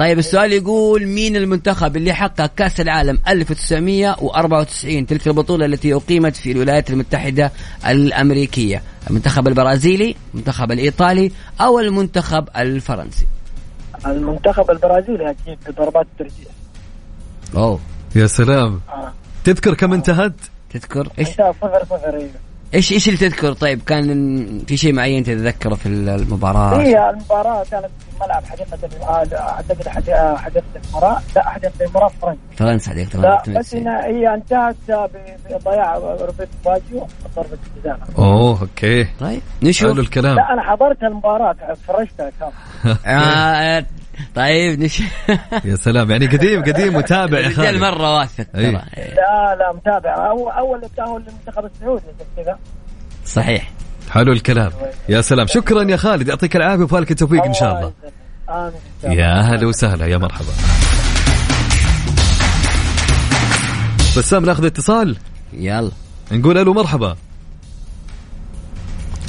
طيب 0.00 0.18
السؤال 0.18 0.52
يقول 0.52 1.06
مين 1.06 1.36
المنتخب 1.36 1.96
اللي 1.96 2.12
حقق 2.12 2.46
كأس 2.56 2.80
العالم 2.80 3.18
1994 3.28 5.06
تلك 5.06 5.26
البطولة 5.26 5.66
التي 5.66 5.94
أقيمت 5.94 6.36
في 6.36 6.52
الولايات 6.52 6.90
المتحدة 6.90 7.52
الأمريكية. 7.86 8.82
المنتخب 9.10 9.48
البرازيلي 9.48 10.16
المنتخب 10.34 10.72
الإيطالي 10.72 11.32
أو 11.60 11.80
المنتخب 11.80 12.48
الفرنسي؟ 12.56 13.26
المنتخب 14.06 14.70
البرازيلي 14.70 15.30
أكيد 15.30 15.58
بضربات 15.68 16.06
الترجيح. 16.12 16.52
أوه. 17.56 17.80
يا 18.16 18.26
سلام. 18.26 18.80
آه. 18.88 19.12
تذكر 19.44 19.74
كم 19.74 19.92
انتهت؟ 19.92 20.34
تذكر 20.70 21.08
انت 21.18 21.28
فخر 21.28 21.84
فخر 21.84 22.14
أيوه 22.16 22.49
إيش 22.74 22.92
إيش 22.92 23.08
اللي 23.08 23.18
تذكر؟ 23.18 23.52
طيب 23.52 23.82
كان 23.82 24.64
في 24.66 24.76
شيء 24.76 24.92
معين 24.92 25.24
تتذكره 25.24 25.74
في 25.74 25.86
المباراة؟ 25.86 26.82
هي 26.82 27.10
المباراة 27.10 27.64
كانت 27.70 27.84
في 27.86 28.24
ملعب 28.24 28.44
حديقة 28.44 28.78
ال- 28.84 29.02
آه، 29.34 29.38
أعتقد 29.40 29.88
حدي- 29.88 30.14
حديقة 30.38 30.64
الامراء 30.76 31.22
لا 31.36 31.48
حديقة 31.48 31.72
الامراء 31.80 32.08
فرنسا 32.08 32.38
فرنسا 32.56 32.90
عليك 32.90 33.16
لا 33.16 33.42
بس 33.48 33.74
هي 33.74 34.34
انتهت 34.34 34.76
بضياع 35.50 35.94
روبرتو 35.96 36.44
باجيو 36.64 37.06
ضربة 37.36 37.58
جزاء 37.80 37.98
أوه 38.18 38.60
okay. 38.60 39.04
طيب 39.20 39.40
حلو 39.60 39.68
نشوف 39.68 39.98
الكلام. 39.98 40.36
لا 40.36 40.52
أنا 40.52 40.62
حضرت 40.62 41.02
المباراة 41.02 41.56
فرجتها 41.88 42.30
كامل 42.40 42.52
آه 43.06 43.84
طيب 44.34 44.80
نشوف 44.80 45.06
يا 45.64 45.76
سلام 45.76 46.10
يعني 46.10 46.26
قديم 46.26 46.62
قديم 46.62 46.96
متابع 46.96 47.38
يا 47.38 47.48
خالد. 47.48 47.80
مرة 47.80 48.18
واثق. 48.18 48.44
ترى. 48.52 48.72
لا 48.72 49.56
لا 49.58 49.72
متابع. 49.76 50.28
أول 50.30 50.52
اول 50.52 50.84
التاهل 50.84 51.22
للمنتخب 51.26 51.64
السعودي 51.64 52.04
كذا. 52.36 52.58
صحيح. 53.26 53.70
حلو 54.10 54.32
الكلام. 54.32 54.72
يا 55.08 55.20
سلام. 55.20 55.46
شكرا 55.46 55.82
يا 55.82 55.96
خالد 55.96 56.28
يعطيك 56.28 56.56
العافية 56.56 56.84
وفالك 56.84 57.10
التوفيق 57.10 57.44
إن 57.44 57.54
شاء 57.54 57.72
الله. 57.72 57.92
امين 58.48 58.66
إن 58.66 58.72
شاء 59.02 59.12
الله. 59.12 59.22
يا 59.22 59.40
هلا 59.40 59.66
وسهلا 59.66 60.06
يا 60.06 60.16
مرحبا. 60.16 60.52
بسام 64.16 64.44
ناخذ 64.44 64.64
اتصال؟ 64.64 65.16
يلا. 65.52 65.90
نقول 66.32 66.58
ألو 66.58 66.72
مرحبا. 66.72 67.16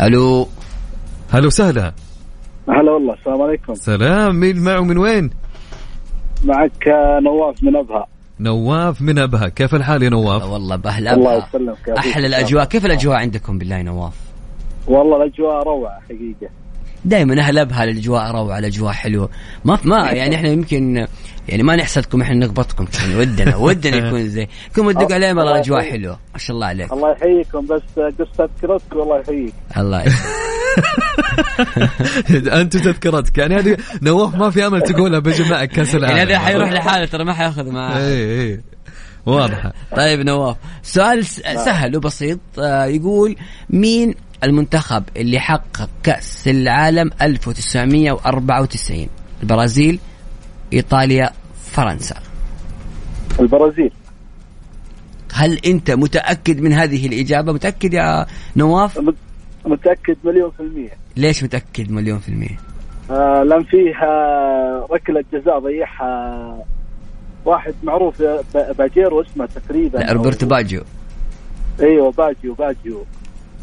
ألو. 0.02 0.50
هلا 1.32 1.48
وسهلا. 1.48 1.94
هلا 2.70 2.92
والله 2.92 3.14
السلام 3.14 3.42
عليكم. 3.42 3.74
سلام 3.74 4.40
مين 4.40 4.60
معه 4.64 4.80
من 4.82 4.98
وين؟ 4.98 5.30
معك 6.46 6.88
آه، 6.88 7.20
نواف 7.20 7.64
من 7.64 7.76
أبها. 7.76 8.06
نواف 8.40 9.02
من 9.02 9.20
أبها. 9.20 9.48
كيف 9.50 9.76
الحال 9.76 10.04
يا 10.04 10.10
نواف؟ 10.10 10.50
والله 10.50 10.76
بأهل 10.76 11.08
الله 11.08 11.38
أبها. 11.38 11.48
يسلمك 11.48 11.88
يا. 11.88 11.98
أحلى 11.98 12.28
الأجواء. 12.28 12.66
كيف 12.66 12.86
الأجواء 12.86 13.18
عندكم 13.18 13.58
بالله 13.58 13.82
نواف؟ 13.82 14.14
والله 14.88 15.24
الأجواء 15.24 15.64
روعة 15.64 16.00
حقيقة. 16.00 16.50
دائما 17.06 17.40
أهل 17.40 17.58
أبها 17.60 17.84
الأجواء 17.84 18.32
روعة 18.32 18.60
الأجواء 18.60 18.92
حلوة. 18.92 19.30
ما 19.66 19.78
ما 19.84 20.12
يعني 20.20 20.36
إحنا 20.36 20.50
يمكن 20.50 21.08
يعني 21.50 21.64
ما 21.64 21.76
نحسدكم 21.76 22.22
إحنا 22.22 22.46
نقبطكم 22.46 22.88
يعني 23.00 23.16
ودنا 23.16 23.56
ودنا 23.56 23.96
يكون 24.08 24.28
زي 24.28 24.48
كم 24.76 24.92
تدق 24.92 25.12
عليهم؟ 25.12 25.38
والله 25.38 25.52
الأجواء 25.52 25.82
حلوة. 25.82 26.20
ما 26.34 26.38
شاء 26.38 26.56
الله 26.56 26.68
عليك. 26.68 26.94
الله 26.94 27.12
يحييكم 27.12 27.66
بس 27.66 27.82
آه، 27.98 28.12
قصة 28.20 28.50
تذكرتك 28.62 28.96
والله 28.96 29.20
يحييك. 29.20 29.54
الله 29.78 30.04
انت 32.62 32.78
تذكرتك. 32.78 33.38
يعني 33.38 33.56
هذه 33.56 33.78
نواف 34.02 34.36
ما 34.36 34.50
في 34.50 34.68
أمل 34.68 34.82
تقولها 34.82 35.20
بجي 35.20 35.50
معك 35.50 35.70
كأس 35.70 35.96
العالم. 35.96 36.18
يعني 36.18 36.32
هذا 36.32 36.40
حيروح 36.40 36.72
لحاله 36.72 37.06
ترى 37.06 37.26
ما 37.26 37.34
حياخذ 37.34 37.72
معاه. 37.72 37.98
اي 37.98 38.42
اي 38.42 38.62
واضحة. 39.26 39.74
طيب 39.98 40.20
نواف 40.20 40.58
سؤال 40.84 41.26
سهل 41.26 41.98
وبسيط. 41.98 42.40
آه، 42.60 42.86
يقول 42.86 43.36
مين 43.70 44.16
المنتخب 44.44 45.04
اللي 45.18 45.40
حقق 45.40 45.90
كأس 46.04 46.48
العالم 46.48 47.12
1994 47.22 49.08
البرازيل 49.44 50.00
إيطاليا 50.74 51.30
فرنسا. 51.72 52.16
البرازيل. 53.40 53.92
هل 55.34 55.60
أنت 55.66 55.92
متأكد 55.92 56.60
من 56.60 56.74
هذه 56.74 57.08
الإجابة؟ 57.08 57.54
متأكد 57.54 57.94
يا 57.94 58.26
نواف؟ 58.56 59.00
مت- 59.66 59.72
متأكد 59.72 60.18
مليون 60.24 60.52
في 60.52 60.60
المية. 60.60 60.90
ليش 61.18 61.44
متأكد 61.44 61.92
مليون 61.92 62.20
في 62.20 62.30
المية؟ 62.30 62.60
آه 63.12 63.44
لأن 63.44 63.64
فيه 63.64 63.96
آه، 64.04 64.88
ركله 64.92 65.24
جزاء 65.34 65.60
ضيعها 65.60 66.66
واحد 67.46 67.74
معروف 67.84 68.22
باجيرو 68.78 69.22
اسمه 69.22 69.46
تقريبا. 69.46 69.98
لا 69.98 70.14
روبرتو 70.14 70.46
باجيو. 70.48 70.84
أيوه 71.82 72.12
باجيو 72.12 72.54
باجيو. 72.54 73.04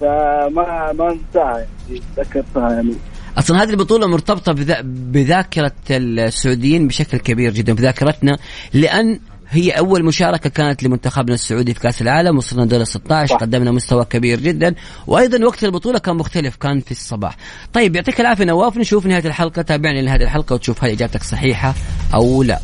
فما 0.01 0.93
ما 0.93 1.13
انساها 1.13 1.59
يعني 1.59 2.03
تذكرتها 2.17 2.73
يعني. 2.73 2.95
أصلا 3.39 3.63
هذه 3.63 3.71
البطولة 3.71 4.07
مرتبطة 4.07 4.53
بذا 4.53 4.81
بذاكرة 4.85 5.73
السعوديين 5.91 6.89
بشكل 6.89 7.19
كبير 7.19 7.53
جدا 7.53 7.73
بذاكرتنا 7.73 8.39
لأن 8.75 9.21
هي 9.51 9.71
أول 9.71 10.05
مشاركة 10.05 10.51
كانت 10.51 10.83
لمنتخبنا 10.83 11.35
السعودي 11.35 11.75
في 11.75 11.81
كأس 11.81 12.03
العالم 12.03 12.37
وصلنا 12.37 12.65
دور 12.65 12.85
16 12.85 13.35
صح. 13.35 13.41
قدمنا 13.41 13.71
مستوى 13.71 14.05
كبير 14.05 14.41
جدا 14.41 14.75
وأيضا 15.07 15.47
وقت 15.47 15.65
البطولة 15.65 15.99
كان 15.99 16.17
مختلف 16.17 16.57
كان 16.57 16.81
في 16.81 16.91
الصباح. 16.91 17.37
طيب 17.73 17.97
يعطيك 17.97 18.21
العافية 18.21 18.45
نواف 18.45 18.77
نشوف 18.77 19.07
نهاية 19.07 19.25
الحلقة 19.25 19.63
تابعني 19.63 20.03
لهذه 20.03 20.23
الحلقة 20.23 20.55
وتشوف 20.55 20.85
هل 20.85 20.91
إجابتك 20.91 21.23
صحيحة 21.23 21.75
أو 22.15 22.43
لا. 22.43 22.59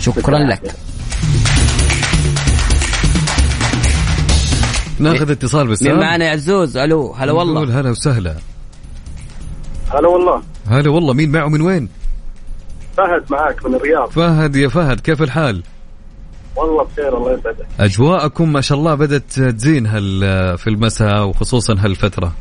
شكرا 0.00 0.38
لك. 0.38 0.74
ناخذ 4.98 5.30
اتصال 5.30 5.64
مين 5.64 5.72
بسام 5.72 6.00
معنا 6.00 6.24
يا 6.24 6.30
عزوز 6.30 6.76
ألو 6.76 7.12
هلا 7.12 7.32
نقول 7.32 7.48
والله. 7.48 7.80
هلا 7.80 7.90
وسهلا. 7.90 8.36
هلا 9.90 10.08
والله. 10.08 10.42
هلا 10.68 10.90
والله 10.90 11.12
مين 11.14 11.30
معه 11.32 11.48
من 11.48 11.60
وين؟ 11.60 11.88
فهد 12.96 13.24
معاك 13.30 13.66
من 13.66 13.74
الرياض. 13.74 14.10
فهد 14.10 14.56
يا 14.56 14.68
فهد 14.68 15.00
كيف 15.00 15.22
الحال؟ 15.22 15.62
والله 16.60 16.84
بخير 16.84 17.16
الله 17.16 17.32
يسعدك. 17.32 17.66
أجواءكم 17.80 18.52
ما 18.52 18.60
شاء 18.60 18.78
الله 18.78 18.94
بدأت 18.94 19.22
تزين 19.40 19.86
هال 19.86 20.20
في 20.58 20.66
المساء 20.66 21.26
وخصوصا 21.28 21.74
هالفترة. 21.78 22.32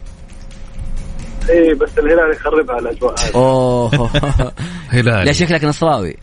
اي 1.50 1.74
بس 1.74 1.90
الهلال 2.00 2.32
يخربها 2.36 2.80
الأجواء 2.80 3.20
هذه. 3.20 3.36
أوه. 3.36 4.10
هلال 4.96 5.26
لا 5.26 5.32
شكلك 5.32 5.64
نصراوي. 5.64 6.16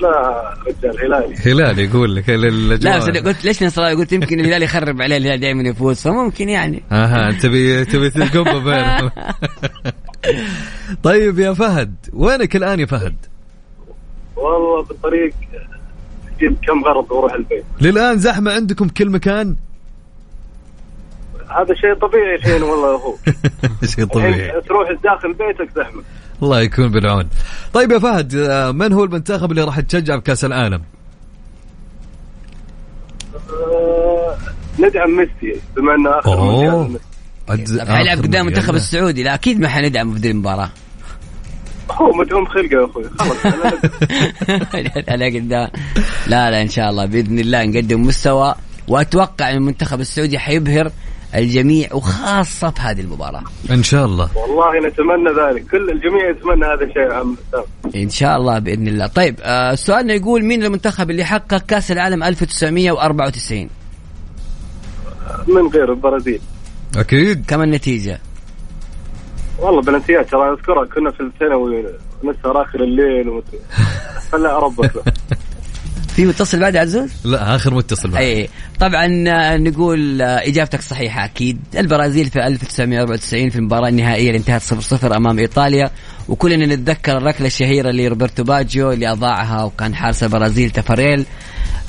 لا 0.00 0.54
رجال 0.66 1.04
هلالي. 1.04 1.34
هلال 1.46 1.78
يقول 1.78 2.16
لك 2.16 2.28
لا 2.28 2.98
بس 2.98 3.04
قلت 3.04 3.44
ليش 3.44 3.62
نصراوي؟ 3.62 3.94
قلت 3.94 4.12
يمكن 4.12 4.40
الهلال 4.40 4.62
يخرب 4.62 5.02
عليه 5.02 5.16
الهلال 5.16 5.40
دائما 5.40 5.68
يفوز 5.68 6.00
فممكن 6.00 6.48
يعني. 6.48 6.82
أها 6.92 7.32
تبي 7.42 7.84
تبي 7.84 8.10
تقب 8.10 8.44
بينهم. 8.64 9.10
طيب 11.02 11.38
يا 11.38 11.52
فهد 11.52 11.94
وينك 12.12 12.56
الآن 12.56 12.80
يا 12.80 12.86
فهد؟ 12.86 13.16
والله 14.36 14.82
بالطريق 14.82 15.34
جيت 16.48 16.58
كم 16.66 16.84
غرض 16.84 17.12
وأروح 17.12 17.32
البيت. 17.34 17.64
للآن 17.80 18.18
زحمة 18.18 18.52
عندكم 18.52 18.88
كل 18.88 19.10
مكان؟ 19.10 19.56
هذا 21.48 21.74
شيء 21.74 21.94
طبيعي 21.94 22.34
الحين 22.34 22.62
والله 22.62 22.90
يا 22.92 22.96
أخوك 22.96 23.18
شيء 23.94 24.04
طبيعي. 24.04 24.60
تروح 24.60 24.88
داخل 25.04 25.32
بيتك 25.32 25.70
زحمة. 25.76 26.02
الله 26.42 26.60
يكون 26.60 26.88
بالعون. 26.88 27.28
طيب 27.72 27.92
يا 27.92 27.98
فهد 27.98 28.34
آه، 28.34 28.70
من 28.70 28.92
هو 28.92 29.04
المنتخب 29.04 29.50
اللي 29.50 29.64
راح 29.64 29.80
تشجع 29.80 30.16
بكأس 30.16 30.44
العالم؟ 30.44 30.82
آه، 33.50 34.36
ندعم 34.78 35.10
ميسي 35.16 35.60
بما 35.76 35.94
إنه 35.94 36.10
آخر 36.18 36.88
حيلعب 37.94 38.18
قدام 38.18 38.48
المنتخب. 38.48 38.74
السعودي 38.74 39.22
لا 39.22 39.34
أكيد 39.34 39.60
ما 39.60 39.68
حندعمه 39.68 40.14
في 40.14 40.18
ذي 40.20 40.30
المباراة. 40.30 40.70
هو 41.90 42.12
مدعوم 42.12 42.44
خلقه 42.44 42.74
يا 42.74 42.84
أخوي. 42.84 43.04
خلاص 43.18 43.46
أنا 45.08 45.16
لا 45.20 45.26
قدام. 45.26 45.68
لا 46.26 46.50
لا 46.50 46.62
إن 46.62 46.68
شاء 46.68 46.90
الله 46.90 47.06
بإذن 47.06 47.38
الله 47.38 47.64
نقدم 47.64 48.02
مستوى. 48.02 48.54
وأتوقع 48.88 49.50
إن 49.50 49.56
المنتخب 49.56 50.00
السعودي 50.00 50.38
حيبهر 50.38 50.90
الجميع 51.34 51.94
وخاصة 51.94 52.70
في 52.70 52.80
هذه 52.80 53.00
المباراة. 53.00 53.42
إن 53.70 53.82
شاء 53.82 54.04
الله. 54.04 54.28
والله 54.36 54.88
نتمنى 54.88 55.30
ذلك. 55.30 55.66
كل 55.70 55.90
الجميع 55.90 56.30
يتمنى 56.30 56.64
هذا 56.64 56.84
الشيء 56.84 57.02
يا 57.02 57.14
عم 57.14 57.36
إن 57.96 58.10
شاء 58.10 58.36
الله 58.36 58.58
بإذن 58.58 58.88
الله. 58.88 59.06
طيب 59.06 59.36
آه 59.42 59.74
سؤالنا 59.74 60.14
يقول 60.14 60.44
مين 60.44 60.64
المنتخب 60.64 61.10
اللي 61.10 61.24
حقق 61.24 61.56
كأس 61.66 61.92
العالم 61.92 62.22
1994 62.22 63.68
من 65.48 65.66
غير 65.66 65.92
البرازيل. 65.92 66.40
أكيد. 66.96 67.44
كم 67.46 67.62
النتيجة؟ 67.62 68.20
والله 69.58 69.82
بلنتيات 69.82 70.30
ترى 70.30 70.52
أذكرها 70.52 70.84
كنا 70.84 71.10
في 71.10 71.20
الثانوي 71.20 71.84
نسهر 72.24 72.62
آخر 72.62 72.84
الليل 72.84 73.28
ومدري 73.28 73.58
خلها 74.32 74.58
ربك 74.58 74.92
في 76.14 76.24
متصل 76.24 76.60
بعد 76.60 76.76
عزوز؟ 76.76 77.10
لا 77.24 77.54
آخر 77.56 77.74
متصل 77.74 78.10
بعد. 78.10 78.22
اي 78.22 78.48
طبعا 78.80 79.24
آه، 79.28 79.56
نقول 79.56 80.22
آه، 80.22 80.48
إجابتك 80.48 80.80
صحيحة 80.80 81.24
أكيد. 81.24 81.58
البرازيل 81.76 82.26
في 82.26 82.46
1994 82.46 83.50
في 83.50 83.56
المباراة 83.56 83.88
النهائية 83.88 84.26
اللي 84.26 84.38
انتهت 84.38 84.62
0-0 84.62 85.16
أمام 85.16 85.38
إيطاليا. 85.38 85.90
وكلنا 86.28 86.66
نتذكر 86.66 87.16
الركلة 87.16 87.46
الشهيرة 87.46 87.90
لروبرتو 87.90 88.44
باجيو 88.44 88.92
اللي 88.92 89.12
أضاعها 89.12 89.64
وكان 89.64 89.94
حارس 89.94 90.22
البرازيل 90.22 90.70
تفاريل 90.70 91.24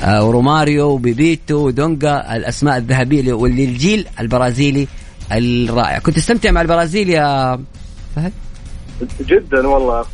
آه، 0.01 0.25
وروماريو 0.25 0.85
وبيبيتو 0.89 1.55
ودونجا 1.55 2.35
الأسماء 2.35 2.77
الذهبية 2.77 3.33
واللي 3.33 3.65
الجيل 3.65 4.07
البرازيلي 4.19 4.87
الرائع. 5.31 5.99
كنت 5.99 6.15
تستمتع 6.15 6.51
مع 6.51 6.61
البرازيل 6.61 7.09
يا 7.09 7.59
فهد؟ 8.15 8.33
جدا 9.21 9.67
والله. 9.67 10.05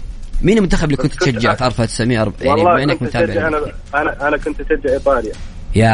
مين 0.42 0.58
المنتخب 0.58 0.86
اللي 0.86 0.98
كنت 0.98 1.12
كنت 1.14 1.24
تشجع 1.24 1.54
في 1.56 1.66
1940 1.66 2.48
يعني 2.48 2.62
بما 2.62 2.70
والله 2.70 2.84
انك 2.84 3.02
متابع 3.02 3.48
أنا 3.48 3.62
أنا 3.96 4.28
أنا 4.28 4.38
كنت 4.38 4.62
اشجع 4.62 4.94
إيطاليا. 4.94 5.32
يا 5.76 5.92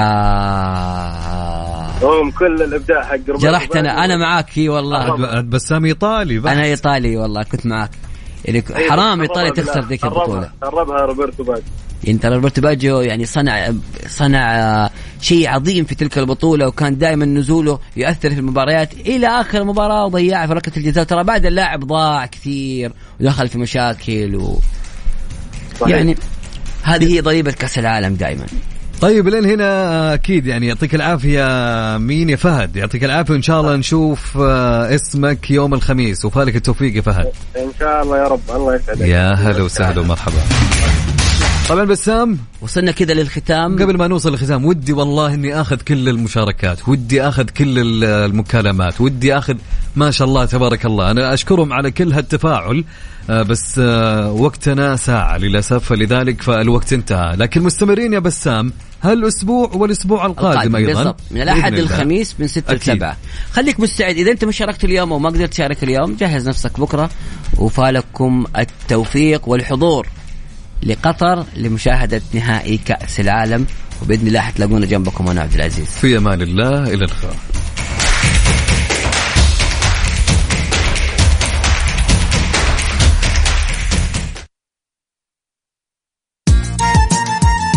هم 2.04 2.32
كل 2.32 2.62
الإبداع 2.62 3.04
حق 3.04 3.16
روبرتو 3.28 3.38
جرحتنا. 3.38 4.06
أنا. 4.06 4.18
معاك 4.18 4.48
في 4.50 4.70
والله. 4.70 5.42
بسام 5.42 5.86
إيطالي 5.86 6.40
بحت. 6.40 6.56
أنا 6.56 6.64
إيطالي 6.66 7.18
والله 7.18 7.44
كنت 7.44 7.66
معك 7.66 7.90
يعني 8.46 8.64
حرام 8.90 9.22
إيطاليا. 9.22 9.50
تخسر 9.52 9.82
ذيك 9.86 10.02
قربها- 10.06 10.24
البطولة. 10.24 10.52
قربها 10.62 11.02
روبرتو 11.06 11.44
باجيو 11.44 11.64
انت 12.08 12.26
روبرتو 12.26 12.62
باجيو 12.62 13.02
يعني 13.02 13.26
صنع 13.26 13.74
صنع 14.08 14.90
شيء 15.22 15.50
عظيم 15.50 15.86
في 15.86 15.96
تلك 15.96 16.18
البطولة 16.18 16.68
وكان 16.68 16.98
دائما 16.98 17.26
نزوله 17.26 17.80
يؤثر 17.98 18.30
في 18.30 18.40
المباريات 18.40 18.94
إلى 18.94 19.28
آخر 19.28 19.64
مباراه 19.64 20.06
وضيعها 20.06 20.48
في 20.48 20.54
ركله 20.54 20.78
الجزاء. 20.78 21.04
ترى 21.04 21.24
بعد 21.24 21.46
اللاعب 21.46 21.80
ضاع 21.80 22.26
كثير 22.26 22.92
ودخل 23.20 23.48
في 23.48 23.58
مشاكل 23.58 24.36
و 24.36 24.60
صحيح. 25.80 25.96
يعني 25.96 26.16
هذه 26.84 27.14
هي 27.14 27.22
ضريبة 27.22 27.52
كأس 27.52 27.80
العالم 27.80 28.16
دائما. 28.16 28.46
طيب 29.02 29.28
لين 29.28 29.46
هنا 29.46 30.14
أكيد 30.14 30.48
يعني 30.48 30.68
يعطيك 30.68 30.96
العافية 30.96 31.44
مين 31.98 32.30
يا 32.30 32.36
فهد. 32.36 32.76
يعطيك 32.76 33.04
العافية 33.04 33.34
وإن 33.34 33.42
شاء 33.42 33.62
الله 33.62 33.76
نشوف 33.76 34.38
آه، 34.38 34.96
اسمك 34.96 35.52
يوم 35.52 35.74
الخميس. 35.74 36.26
وفالك 36.26 36.56
التوفيق 36.56 36.96
يا 36.96 37.02
فهد. 37.02 37.32
إن 37.58 37.72
شاء 37.80 38.04
الله 38.04 38.18
يا 38.18 38.28
رب. 38.28 38.42
الله 38.50 38.76
يسعدك. 38.76 39.02
يا 39.02 39.34
هلا 39.34 39.64
وسهلا 39.64 40.02
ومرحبا. 40.02 40.42
طبعا 41.70 41.84
بسام. 41.86 42.38
وصلنا 42.62 42.92
كذا 42.92 43.14
للختام. 43.14 43.74
قبل 43.84 43.98
ما 43.98 44.08
نوصل 44.08 44.30
للختام 44.32 44.66
ودي 44.66 44.94
والله 44.94 45.34
إني 45.34 45.62
آخذ 45.62 45.76
كل 45.76 46.10
المشاركات 46.10 46.88
ودي 46.90 47.22
آخذ 47.22 47.44
كل 47.44 47.80
ال- 47.80 48.04
المكالمات 48.04 49.02
ودي 49.02 49.38
آخذ 49.38 49.56
ما 49.96 50.12
شاء 50.12 50.28
الله 50.28 50.46
تبارك 50.46 50.86
الله. 50.86 51.12
أنا 51.12 51.34
أشكرهم 51.34 51.74
على 51.74 51.92
كل 51.92 52.14
هالتفاعل 52.14 52.84
آه، 53.30 53.42
بس 53.44 53.80
آه، 53.80 54.32
وقتنا 54.32 54.96
ساعة 54.96 55.38
للأسف 55.38 55.84
فلذلك 55.86 56.42
فالوقت 56.42 56.94
انتهى. 56.94 57.36
لكن 57.36 57.62
مستمرين 57.64 58.14
يا 58.14 58.20
بسام 58.20 58.74
هالأسبوع 59.04 59.72
والأسبوع 59.74 60.26
القادم 60.26 60.76
أيضا. 60.76 60.94
بالضبط. 60.94 61.20
من 61.32 61.42
الأحد. 61.42 61.74
للخميس 61.74 62.36
من 62.40 62.48
6 62.48 62.72
ل 62.74 62.76
أكيد. 62.76 62.96
7 62.98 63.18
خليك 63.52 63.80
مستعد. 63.80 64.16
إذا 64.16 64.32
أنت 64.32 64.46
ما 64.46 64.52
شاركت 64.52 64.84
اليوم 64.86 65.14
أو 65.14 65.20
ما 65.20 65.30
قدرت 65.30 65.50
تشارك 65.52 65.84
اليوم 65.84 66.16
جهز 66.20 66.48
نفسك 66.50 66.80
بكرة 66.80 67.10
وفالكم 67.58 68.46
التوفيق 68.58 69.50
والحضور. 69.50 70.08
لقطر 70.88 71.46
لمشاهدة 71.56 72.22
نهائي 72.34 72.78
كأس 72.78 73.20
العالم. 73.20 73.66
وبإذن 74.02 74.28
الله 74.28 74.40
حتلاقونا 74.40 74.86
جنبكم 74.86 75.28
أنا 75.28 75.42
عبد 75.42 75.54
العزيز. 75.54 75.88
في 75.88 76.18
أمان 76.18 76.42
الله. 76.42 76.84
إلى 76.84 76.94
اللقاء. 76.94 77.36